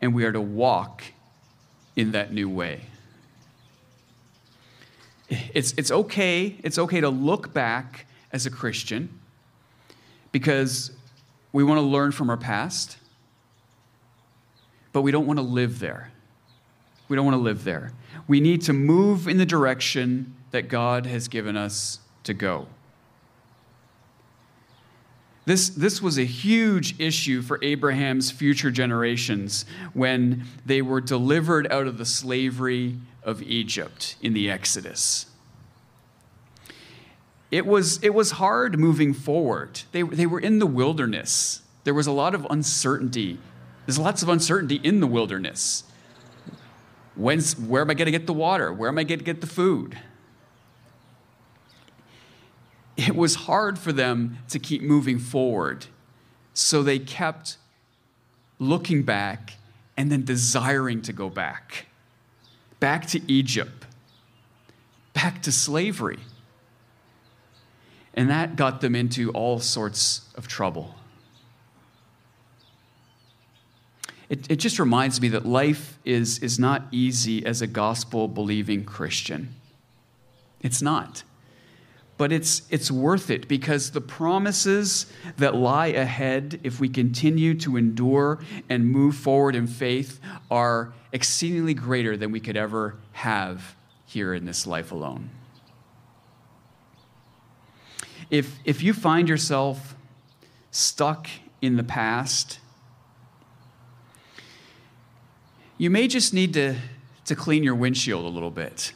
and 0.00 0.14
we 0.14 0.24
are 0.24 0.32
to 0.32 0.40
walk 0.40 1.02
in 1.96 2.12
that 2.12 2.32
new 2.32 2.48
way. 2.48 2.82
It's, 5.28 5.72
it's 5.76 5.90
okay, 5.90 6.56
it's 6.64 6.78
okay 6.78 7.00
to 7.00 7.08
look 7.08 7.52
back 7.52 8.06
as 8.32 8.46
a 8.46 8.50
Christian 8.50 9.20
because 10.32 10.90
we 11.52 11.62
want 11.62 11.78
to 11.78 11.82
learn 11.82 12.10
from 12.12 12.30
our 12.30 12.36
past, 12.36 12.96
but 14.92 15.02
we 15.02 15.12
don't 15.12 15.26
want 15.26 15.38
to 15.38 15.44
live 15.44 15.78
there. 15.78 16.10
We 17.08 17.16
don't 17.16 17.24
want 17.24 17.36
to 17.36 17.42
live 17.42 17.64
there. 17.64 17.92
We 18.26 18.40
need 18.40 18.62
to 18.62 18.72
move 18.72 19.28
in 19.28 19.36
the 19.36 19.46
direction 19.46 20.34
that 20.50 20.68
God 20.68 21.06
has 21.06 21.28
given 21.28 21.56
us 21.56 22.00
to 22.24 22.34
go. 22.34 22.66
This, 25.46 25.68
this 25.70 26.02
was 26.02 26.18
a 26.18 26.24
huge 26.24 27.00
issue 27.00 27.42
for 27.42 27.58
Abraham's 27.62 28.30
future 28.30 28.70
generations 28.70 29.64
when 29.94 30.44
they 30.64 30.82
were 30.82 31.00
delivered 31.00 31.70
out 31.72 31.86
of 31.86 31.98
the 31.98 32.04
slavery 32.04 32.96
of 33.22 33.42
Egypt 33.42 34.16
in 34.22 34.32
the 34.32 34.50
Exodus. 34.50 35.26
It 37.50 37.66
was, 37.66 38.02
it 38.02 38.14
was 38.14 38.32
hard 38.32 38.78
moving 38.78 39.12
forward. 39.12 39.80
They, 39.92 40.02
they 40.02 40.26
were 40.26 40.38
in 40.38 40.60
the 40.60 40.66
wilderness. 40.66 41.62
There 41.82 41.94
was 41.94 42.06
a 42.06 42.12
lot 42.12 42.34
of 42.34 42.46
uncertainty. 42.48 43.38
There's 43.86 43.98
lots 43.98 44.22
of 44.22 44.28
uncertainty 44.28 44.76
in 44.76 45.00
the 45.00 45.06
wilderness. 45.06 45.84
When's, 47.16 47.58
where 47.58 47.82
am 47.82 47.90
I 47.90 47.94
going 47.94 48.06
to 48.06 48.12
get 48.12 48.26
the 48.26 48.32
water? 48.32 48.72
Where 48.72 48.88
am 48.88 48.98
I 48.98 49.04
going 49.04 49.18
to 49.18 49.24
get 49.24 49.40
the 49.40 49.46
food? 49.48 49.98
It 53.00 53.16
was 53.16 53.34
hard 53.34 53.78
for 53.78 53.92
them 53.92 54.36
to 54.50 54.58
keep 54.58 54.82
moving 54.82 55.18
forward. 55.18 55.86
So 56.52 56.82
they 56.82 56.98
kept 56.98 57.56
looking 58.58 59.04
back 59.04 59.54
and 59.96 60.12
then 60.12 60.26
desiring 60.26 61.00
to 61.02 61.12
go 61.14 61.30
back. 61.30 61.86
Back 62.78 63.06
to 63.08 63.20
Egypt, 63.26 63.86
back 65.14 65.40
to 65.42 65.52
slavery. 65.52 66.18
And 68.12 68.28
that 68.28 68.56
got 68.56 68.82
them 68.82 68.94
into 68.94 69.30
all 69.30 69.60
sorts 69.60 70.28
of 70.34 70.46
trouble. 70.46 70.94
It, 74.28 74.50
it 74.50 74.56
just 74.56 74.78
reminds 74.78 75.22
me 75.22 75.28
that 75.28 75.46
life 75.46 75.98
is, 76.04 76.38
is 76.40 76.58
not 76.58 76.82
easy 76.92 77.46
as 77.46 77.62
a 77.62 77.66
gospel 77.66 78.28
believing 78.28 78.84
Christian. 78.84 79.54
It's 80.60 80.82
not. 80.82 81.22
But 82.20 82.32
it's, 82.32 82.60
it's 82.68 82.90
worth 82.90 83.30
it 83.30 83.48
because 83.48 83.92
the 83.92 84.00
promises 84.02 85.06
that 85.38 85.54
lie 85.54 85.86
ahead, 85.86 86.60
if 86.62 86.78
we 86.78 86.86
continue 86.90 87.54
to 87.60 87.78
endure 87.78 88.40
and 88.68 88.86
move 88.86 89.16
forward 89.16 89.56
in 89.56 89.66
faith, 89.66 90.20
are 90.50 90.92
exceedingly 91.12 91.72
greater 91.72 92.18
than 92.18 92.30
we 92.30 92.38
could 92.38 92.58
ever 92.58 92.96
have 93.12 93.74
here 94.04 94.34
in 94.34 94.44
this 94.44 94.66
life 94.66 94.92
alone. 94.92 95.30
If, 98.28 98.58
if 98.66 98.82
you 98.82 98.92
find 98.92 99.26
yourself 99.26 99.96
stuck 100.70 101.26
in 101.62 101.76
the 101.78 101.84
past, 101.84 102.58
you 105.78 105.88
may 105.88 106.06
just 106.06 106.34
need 106.34 106.52
to, 106.52 106.76
to 107.24 107.34
clean 107.34 107.62
your 107.62 107.76
windshield 107.76 108.26
a 108.26 108.28
little 108.28 108.50
bit 108.50 108.92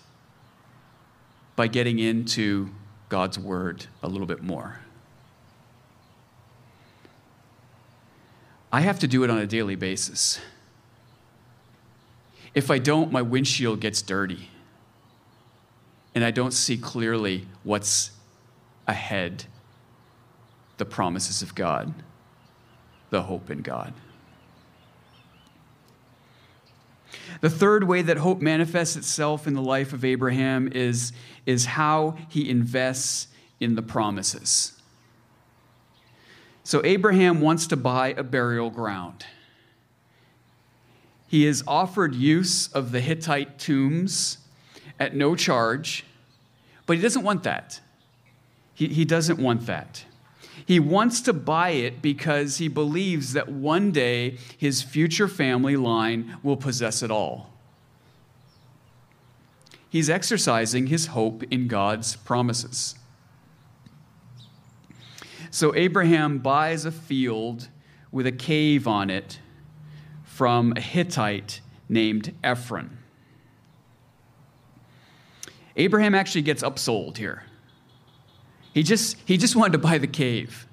by 1.57 1.69
getting 1.69 1.99
into 1.99 2.69
God's 3.15 3.39
Word 3.39 3.87
a 4.03 4.09
little 4.09 4.27
bit 4.27 4.43
more. 4.43 4.81
I 8.73 8.81
have 8.81 8.99
to 8.99 9.07
do 9.07 9.23
it 9.23 9.31
on 9.31 9.39
a 9.39 9.47
daily 9.47 9.77
basis. 9.77 10.41
If 12.57 12.73
I 12.73 12.79
don't, 12.79 13.13
my 13.13 13.23
windshield 13.23 13.79
gets 13.79 14.03
dirty 14.03 14.49
and 16.17 16.25
I 16.25 16.33
don't 16.33 16.51
see 16.51 16.77
clearly 16.77 17.47
what's 17.63 18.11
ahead 18.89 19.45
the 20.79 20.85
promises 20.85 21.41
of 21.41 21.55
God, 21.55 21.95
the 23.11 23.23
hope 23.23 23.49
in 23.49 23.63
God. 23.63 23.95
The 27.43 27.51
third 27.51 27.85
way 27.85 28.03
that 28.03 28.17
hope 28.17 28.41
manifests 28.41 28.97
itself 28.97 29.47
in 29.47 29.55
the 29.55 29.63
life 29.63 29.93
of 29.93 30.05
Abraham 30.05 30.69
is, 30.73 31.13
is 31.47 31.67
how 31.67 32.17
he 32.29 32.49
invests 32.49 33.29
in 33.61 33.75
the 33.75 33.83
promises. 33.83 34.73
So, 36.63 36.81
Abraham 36.85 37.41
wants 37.41 37.67
to 37.69 37.77
buy 37.77 38.09
a 38.09 38.23
burial 38.23 38.71
ground. 38.71 39.27
He 41.29 41.47
is 41.47 41.63
offered 41.67 42.15
use 42.15 42.69
of 42.69 42.93
the 42.93 43.01
Hittite 43.01 43.59
tombs 43.59 44.39
at 44.99 45.15
no 45.15 45.35
charge, 45.35 46.05
but 46.87 46.97
he 46.97 47.03
doesn't 47.03 47.23
want 47.23 47.43
that. 47.43 47.81
He, 48.73 48.89
he 48.89 49.05
doesn't 49.05 49.39
want 49.39 49.67
that. 49.67 50.05
He 50.67 50.81
wants 50.81 51.21
to 51.23 51.33
buy 51.33 51.71
it 51.71 52.01
because 52.01 52.59
he 52.59 52.69
believes 52.69 53.35
that 53.35 53.49
one 53.49 53.91
day 53.91 54.39
his 54.57 54.83
future 54.83 55.29
family 55.29 55.77
line 55.77 56.39
will 56.43 56.57
possess 56.57 57.03
it 57.03 57.11
all. 57.11 57.54
He's 59.95 60.11
exercising 60.11 60.89
his 60.89 61.07
hope 61.07 61.45
in 61.53 61.69
God's 61.69 62.17
promises. 62.17 62.97
So 65.53 65.73
Abraham 65.77 66.39
buys 66.39 66.85
a 66.85 66.91
field 66.91 67.69
with 68.11 68.27
a 68.27 68.33
cave 68.33 68.89
on 68.89 69.09
it 69.09 69.39
from 70.25 70.73
a 70.75 70.81
Hittite 70.81 71.61
named 71.89 72.35
Ephron. 72.43 72.99
Abraham 75.77 76.13
actually 76.13 76.43
gets 76.43 76.65
upsold 76.65 77.17
here. 77.19 77.45
He 78.73 78.83
just, 78.83 79.17
he 79.25 79.37
just 79.37 79.55
wanted 79.55 79.75
to 79.75 79.79
buy 79.79 79.99
the 79.99 80.09
cave. 80.09 80.67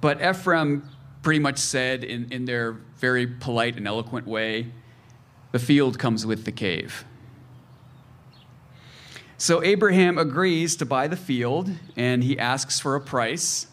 But 0.00 0.22
Ephraim 0.22 0.88
pretty 1.20 1.40
much 1.40 1.58
said, 1.58 2.02
in, 2.02 2.32
in 2.32 2.46
their 2.46 2.72
very 2.96 3.26
polite 3.26 3.76
and 3.76 3.86
eloquent 3.86 4.26
way, 4.26 4.72
the 5.52 5.58
field 5.58 5.98
comes 5.98 6.24
with 6.24 6.46
the 6.46 6.52
cave. 6.52 7.04
So 9.38 9.62
Abraham 9.62 10.18
agrees 10.18 10.76
to 10.76 10.86
buy 10.86 11.08
the 11.08 11.16
field 11.16 11.70
and 11.96 12.22
he 12.22 12.38
asks 12.38 12.78
for 12.78 12.94
a 12.94 13.00
price 13.00 13.68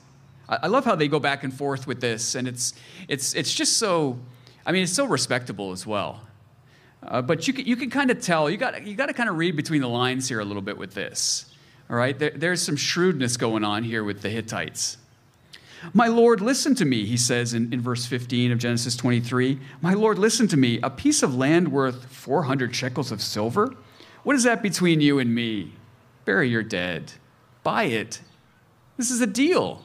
I, 0.47 0.67
love 0.67 0.85
how 0.85 0.95
they 0.95 1.07
go 1.07 1.19
back 1.19 1.43
and 1.43 1.53
forth 1.53 1.87
with 1.87 2.01
this, 2.01 2.35
and 2.35 2.47
it's, 2.47 2.73
it's, 3.07 3.33
it's 3.33 3.53
just 3.53 3.77
so, 3.77 4.19
I 4.65 4.71
mean, 4.71 4.83
it's 4.83 4.93
so 4.93 5.05
respectable 5.05 5.71
as 5.71 5.87
well. 5.87 6.21
Uh, 7.01 7.21
but 7.21 7.47
you 7.47 7.53
can, 7.53 7.65
you 7.65 7.75
can 7.75 7.89
kind 7.89 8.11
of 8.11 8.21
tell, 8.21 8.49
you 8.49 8.57
got, 8.57 8.85
you 8.85 8.95
to 8.95 9.13
kind 9.13 9.29
of 9.29 9.37
read 9.37 9.55
between 9.55 9.81
the 9.81 9.87
lines 9.87 10.27
here 10.27 10.39
a 10.39 10.45
little 10.45 10.61
bit 10.61 10.77
with 10.77 10.93
this. 10.93 11.53
All 11.89 11.95
right? 11.95 12.17
There, 12.17 12.31
there's 12.31 12.61
some 12.61 12.75
shrewdness 12.75 13.37
going 13.37 13.63
on 13.63 13.83
here 13.83 14.03
with 14.03 14.21
the 14.21 14.29
Hittites. 14.29 14.97
My 15.93 16.07
Lord, 16.07 16.41
listen 16.41 16.73
to 16.75 16.85
me, 16.85 17.05
he 17.05 17.17
says 17.17 17.53
in, 17.53 17.71
in 17.71 17.81
verse 17.81 18.05
15 18.07 18.51
of 18.51 18.57
Genesis 18.57 18.95
23. 18.95 19.59
My 19.81 19.93
Lord, 19.93 20.17
listen 20.17 20.47
to 20.47 20.57
me. 20.57 20.79
A 20.81 20.89
piece 20.89 21.21
of 21.21 21.35
land 21.35 21.71
worth 21.71 22.05
400 22.05 22.75
shekels 22.75 23.11
of 23.11 23.21
silver? 23.21 23.75
What 24.25 24.35
is 24.35 24.43
that 24.43 24.63
between 24.63 25.01
you 25.01 25.19
and 25.19 25.33
me? 25.33 25.71
Bury 26.25 26.49
your 26.49 26.63
dead. 26.63 27.13
Buy 27.61 27.83
it. 27.83 28.21
This 28.97 29.11
is 29.11 29.21
a 29.21 29.27
deal. 29.27 29.83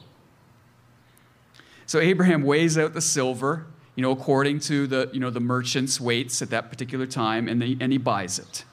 So 1.85 1.99
Abraham 1.99 2.41
weighs 2.41 2.75
out 2.75 2.93
the 2.93 3.01
silver, 3.01 3.67
you 3.95 4.01
know, 4.01 4.09
according 4.09 4.59
to 4.61 4.87
the, 4.87 5.11
you 5.13 5.19
know, 5.19 5.29
the 5.29 5.39
merchant's 5.39 6.01
weights 6.01 6.41
at 6.41 6.49
that 6.49 6.71
particular 6.71 7.05
time, 7.05 7.47
and, 7.47 7.61
and 7.61 7.91
he 7.91 7.99
buys 7.99 8.39
it. 8.39 8.65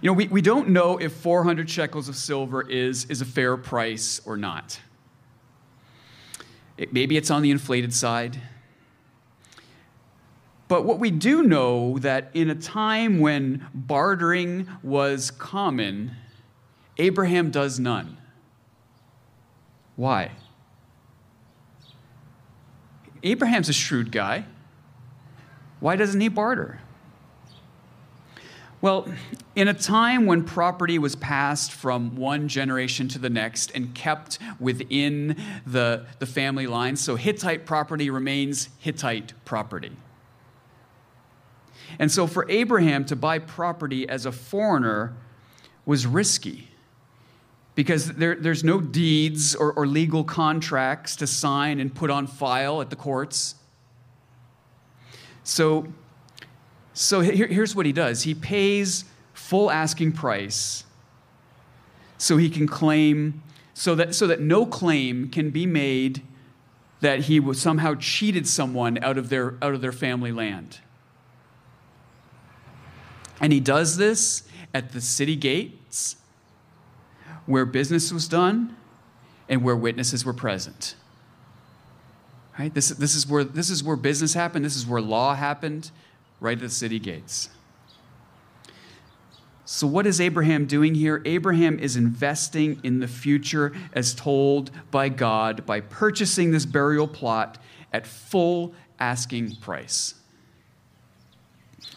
You 0.00 0.10
know, 0.10 0.12
we, 0.12 0.28
we 0.28 0.40
don't 0.40 0.68
know 0.68 0.98
if 0.98 1.12
400 1.12 1.68
shekels 1.68 2.08
of 2.08 2.14
silver 2.14 2.62
is, 2.62 3.06
is 3.06 3.20
a 3.20 3.24
fair 3.24 3.56
price 3.56 4.20
or 4.24 4.36
not. 4.36 4.80
It, 6.78 6.92
maybe 6.92 7.16
it's 7.16 7.30
on 7.30 7.42
the 7.42 7.50
inflated 7.50 7.92
side. 7.92 8.40
But 10.72 10.86
what 10.86 10.98
we 10.98 11.10
do 11.10 11.42
know 11.42 11.98
that 11.98 12.30
in 12.32 12.48
a 12.48 12.54
time 12.54 13.20
when 13.20 13.66
bartering 13.74 14.66
was 14.82 15.30
common, 15.30 16.12
Abraham 16.96 17.50
does 17.50 17.78
none. 17.78 18.16
Why? 19.96 20.30
Abraham's 23.22 23.68
a 23.68 23.74
shrewd 23.74 24.10
guy. 24.12 24.46
Why 25.78 25.94
doesn't 25.94 26.22
he 26.22 26.28
barter? 26.28 26.80
Well, 28.80 29.12
in 29.54 29.68
a 29.68 29.74
time 29.74 30.24
when 30.24 30.42
property 30.42 30.98
was 30.98 31.14
passed 31.16 31.70
from 31.70 32.16
one 32.16 32.48
generation 32.48 33.08
to 33.08 33.18
the 33.18 33.28
next 33.28 33.72
and 33.74 33.94
kept 33.94 34.38
within 34.58 35.36
the, 35.66 36.06
the 36.18 36.24
family 36.24 36.66
line, 36.66 36.96
so 36.96 37.16
Hittite 37.16 37.66
property 37.66 38.08
remains 38.08 38.70
Hittite 38.78 39.34
property. 39.44 39.92
And 41.98 42.10
so 42.10 42.26
for 42.26 42.48
Abraham 42.50 43.04
to 43.06 43.16
buy 43.16 43.38
property 43.38 44.08
as 44.08 44.26
a 44.26 44.32
foreigner 44.32 45.14
was 45.84 46.06
risky 46.06 46.68
because 47.74 48.12
there, 48.12 48.34
there's 48.34 48.62
no 48.62 48.80
deeds 48.80 49.54
or, 49.54 49.72
or 49.72 49.86
legal 49.86 50.24
contracts 50.24 51.16
to 51.16 51.26
sign 51.26 51.80
and 51.80 51.94
put 51.94 52.10
on 52.10 52.26
file 52.26 52.80
at 52.80 52.90
the 52.90 52.96
courts. 52.96 53.54
So, 55.44 55.86
so 56.92 57.20
here, 57.20 57.46
here's 57.46 57.74
what 57.74 57.86
he 57.86 57.92
does 57.92 58.22
he 58.22 58.34
pays 58.34 59.04
full 59.32 59.70
asking 59.70 60.12
price 60.12 60.84
so 62.18 62.36
he 62.36 62.48
can 62.48 62.68
claim, 62.68 63.42
so 63.74 63.96
that, 63.96 64.14
so 64.14 64.28
that 64.28 64.40
no 64.40 64.64
claim 64.64 65.28
can 65.28 65.50
be 65.50 65.66
made 65.66 66.22
that 67.00 67.20
he 67.22 67.52
somehow 67.52 67.96
cheated 67.96 68.46
someone 68.46 68.96
out 69.02 69.18
of 69.18 69.28
their, 69.28 69.56
out 69.60 69.74
of 69.74 69.80
their 69.80 69.90
family 69.90 70.30
land. 70.30 70.78
And 73.42 73.52
he 73.52 73.60
does 73.60 73.96
this 73.96 74.44
at 74.72 74.92
the 74.92 75.00
city 75.00 75.36
gates 75.36 76.16
where 77.44 77.66
business 77.66 78.12
was 78.12 78.28
done 78.28 78.76
and 79.48 79.64
where 79.64 79.76
witnesses 79.76 80.24
were 80.24 80.32
present. 80.32 80.94
Right? 82.58 82.72
This, 82.72 82.90
this, 82.90 83.14
is 83.14 83.26
where, 83.26 83.44
this 83.44 83.68
is 83.68 83.82
where 83.82 83.96
business 83.96 84.34
happened, 84.34 84.64
this 84.64 84.76
is 84.76 84.86
where 84.86 85.00
law 85.00 85.34
happened, 85.34 85.90
right 86.38 86.56
at 86.56 86.60
the 86.60 86.68
city 86.68 87.00
gates. 87.00 87.50
So, 89.64 89.86
what 89.86 90.06
is 90.06 90.20
Abraham 90.20 90.66
doing 90.66 90.94
here? 90.94 91.22
Abraham 91.24 91.78
is 91.78 91.96
investing 91.96 92.78
in 92.82 93.00
the 93.00 93.08
future 93.08 93.72
as 93.94 94.14
told 94.14 94.70
by 94.90 95.08
God 95.08 95.64
by 95.64 95.80
purchasing 95.80 96.50
this 96.50 96.66
burial 96.66 97.08
plot 97.08 97.58
at 97.92 98.06
full 98.06 98.74
asking 98.98 99.56
price. 99.56 100.14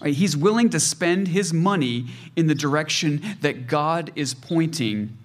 He's 0.04 0.36
willing 0.36 0.70
to 0.70 0.80
spend 0.80 1.30
his 1.30 1.54
money 1.54 2.08
in 2.36 2.48
the 2.48 2.56
direction 2.56 3.38
that 3.42 3.68
God 3.68 4.12
is 4.16 4.34
pointing 4.34 5.18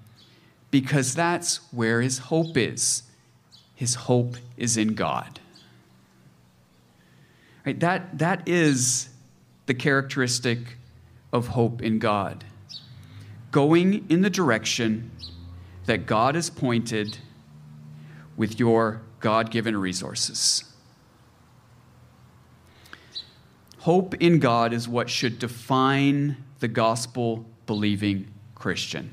because 0.70 1.14
that's 1.14 1.56
where 1.72 2.00
his 2.00 2.18
hope 2.18 2.56
is. 2.56 3.02
His 3.74 3.94
hope 3.94 4.36
is 4.56 4.76
in 4.76 4.94
God. 4.94 5.40
Right? 7.66 7.78
That, 7.80 8.18
that 8.18 8.48
is 8.48 9.08
the 9.66 9.74
characteristic 9.74 10.76
of 11.32 11.48
hope 11.48 11.82
in 11.82 11.98
God. 11.98 12.44
Going 13.50 14.06
in 14.08 14.22
the 14.22 14.30
direction 14.30 15.10
that 15.86 16.06
God 16.06 16.36
has 16.36 16.50
pointed 16.50 17.18
with 18.36 18.60
your 18.60 19.02
God 19.18 19.50
given 19.50 19.76
resources. 19.76 20.69
Hope 23.80 24.14
in 24.16 24.40
God 24.40 24.74
is 24.74 24.86
what 24.86 25.08
should 25.08 25.38
define 25.38 26.36
the 26.58 26.68
gospel 26.68 27.46
believing 27.64 28.28
Christian. 28.54 29.10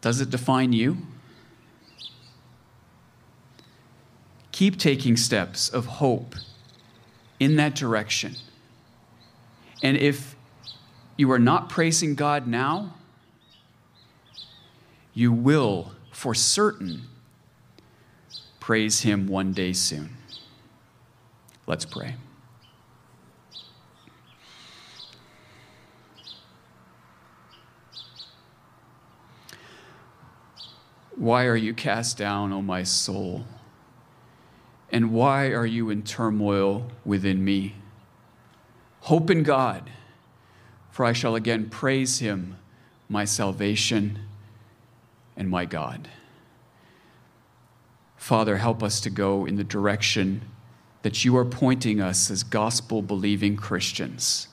Does 0.00 0.20
it 0.20 0.30
define 0.30 0.72
you? 0.72 0.98
Keep 4.52 4.78
taking 4.78 5.16
steps 5.16 5.68
of 5.68 5.86
hope 5.86 6.36
in 7.40 7.56
that 7.56 7.74
direction. 7.74 8.36
And 9.82 9.96
if 9.96 10.36
you 11.16 11.28
are 11.32 11.40
not 11.40 11.68
praising 11.68 12.14
God 12.14 12.46
now, 12.46 12.94
you 15.12 15.32
will 15.32 15.90
for 16.12 16.34
certain 16.34 17.08
praise 18.60 19.00
Him 19.00 19.26
one 19.26 19.52
day 19.52 19.72
soon. 19.72 20.10
Let's 21.66 21.84
pray. 21.84 22.16
Why 31.16 31.46
are 31.46 31.56
you 31.56 31.72
cast 31.72 32.18
down, 32.18 32.52
O 32.52 32.60
my 32.60 32.82
soul? 32.82 33.46
And 34.90 35.12
why 35.12 35.46
are 35.52 35.64
you 35.64 35.88
in 35.88 36.02
turmoil 36.02 36.90
within 37.04 37.44
me? 37.44 37.76
Hope 39.00 39.30
in 39.30 39.42
God, 39.42 39.90
for 40.90 41.04
I 41.04 41.12
shall 41.12 41.34
again 41.34 41.70
praise 41.70 42.18
him, 42.18 42.58
my 43.08 43.24
salvation 43.24 44.18
and 45.36 45.48
my 45.48 45.64
God. 45.64 46.08
Father, 48.16 48.58
help 48.58 48.82
us 48.82 49.00
to 49.00 49.10
go 49.10 49.46
in 49.46 49.56
the 49.56 49.64
direction 49.64 50.42
that 51.04 51.24
you 51.24 51.36
are 51.36 51.44
pointing 51.44 52.00
us 52.00 52.28
as 52.30 52.42
gospel 52.42 53.00
believing 53.00 53.56
Christians. 53.56 54.48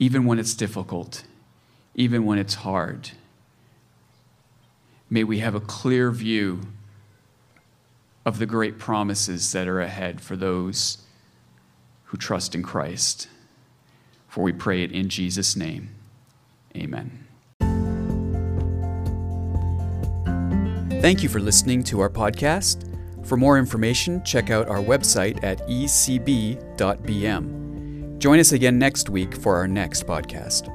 Even 0.00 0.26
when 0.26 0.40
it's 0.40 0.54
difficult 0.54 1.22
even 1.98 2.24
when 2.24 2.38
it's 2.38 2.54
hard. 2.54 3.10
May 5.10 5.24
we 5.24 5.40
have 5.40 5.56
a 5.56 5.60
clear 5.60 6.12
view 6.12 6.60
of 8.24 8.38
the 8.38 8.46
great 8.46 8.78
promises 8.78 9.50
that 9.52 9.66
are 9.66 9.80
ahead 9.80 10.20
for 10.20 10.36
those 10.36 10.98
who 12.04 12.16
trust 12.16 12.54
in 12.54 12.62
Christ. 12.62 13.26
For 14.28 14.44
we 14.44 14.52
pray 14.52 14.84
it 14.84 14.92
in 14.92 15.08
Jesus' 15.08 15.56
name. 15.56 15.90
Amen. 16.76 17.27
Thank 21.00 21.22
you 21.22 21.28
for 21.28 21.38
listening 21.40 21.84
to 21.84 22.00
our 22.00 22.10
podcast. 22.10 22.84
For 23.24 23.36
more 23.36 23.56
information, 23.58 24.24
check 24.24 24.50
out 24.50 24.68
our 24.68 24.78
website 24.78 25.42
at 25.44 25.58
ecb.bm. 25.68 26.58
Join 28.18 28.40
us 28.40 28.50
again 28.52 28.78
next 28.78 29.08
week 29.08 29.36
for 29.36 29.54
our 29.54 29.68
next 29.68 30.06
podcast. 30.06 30.74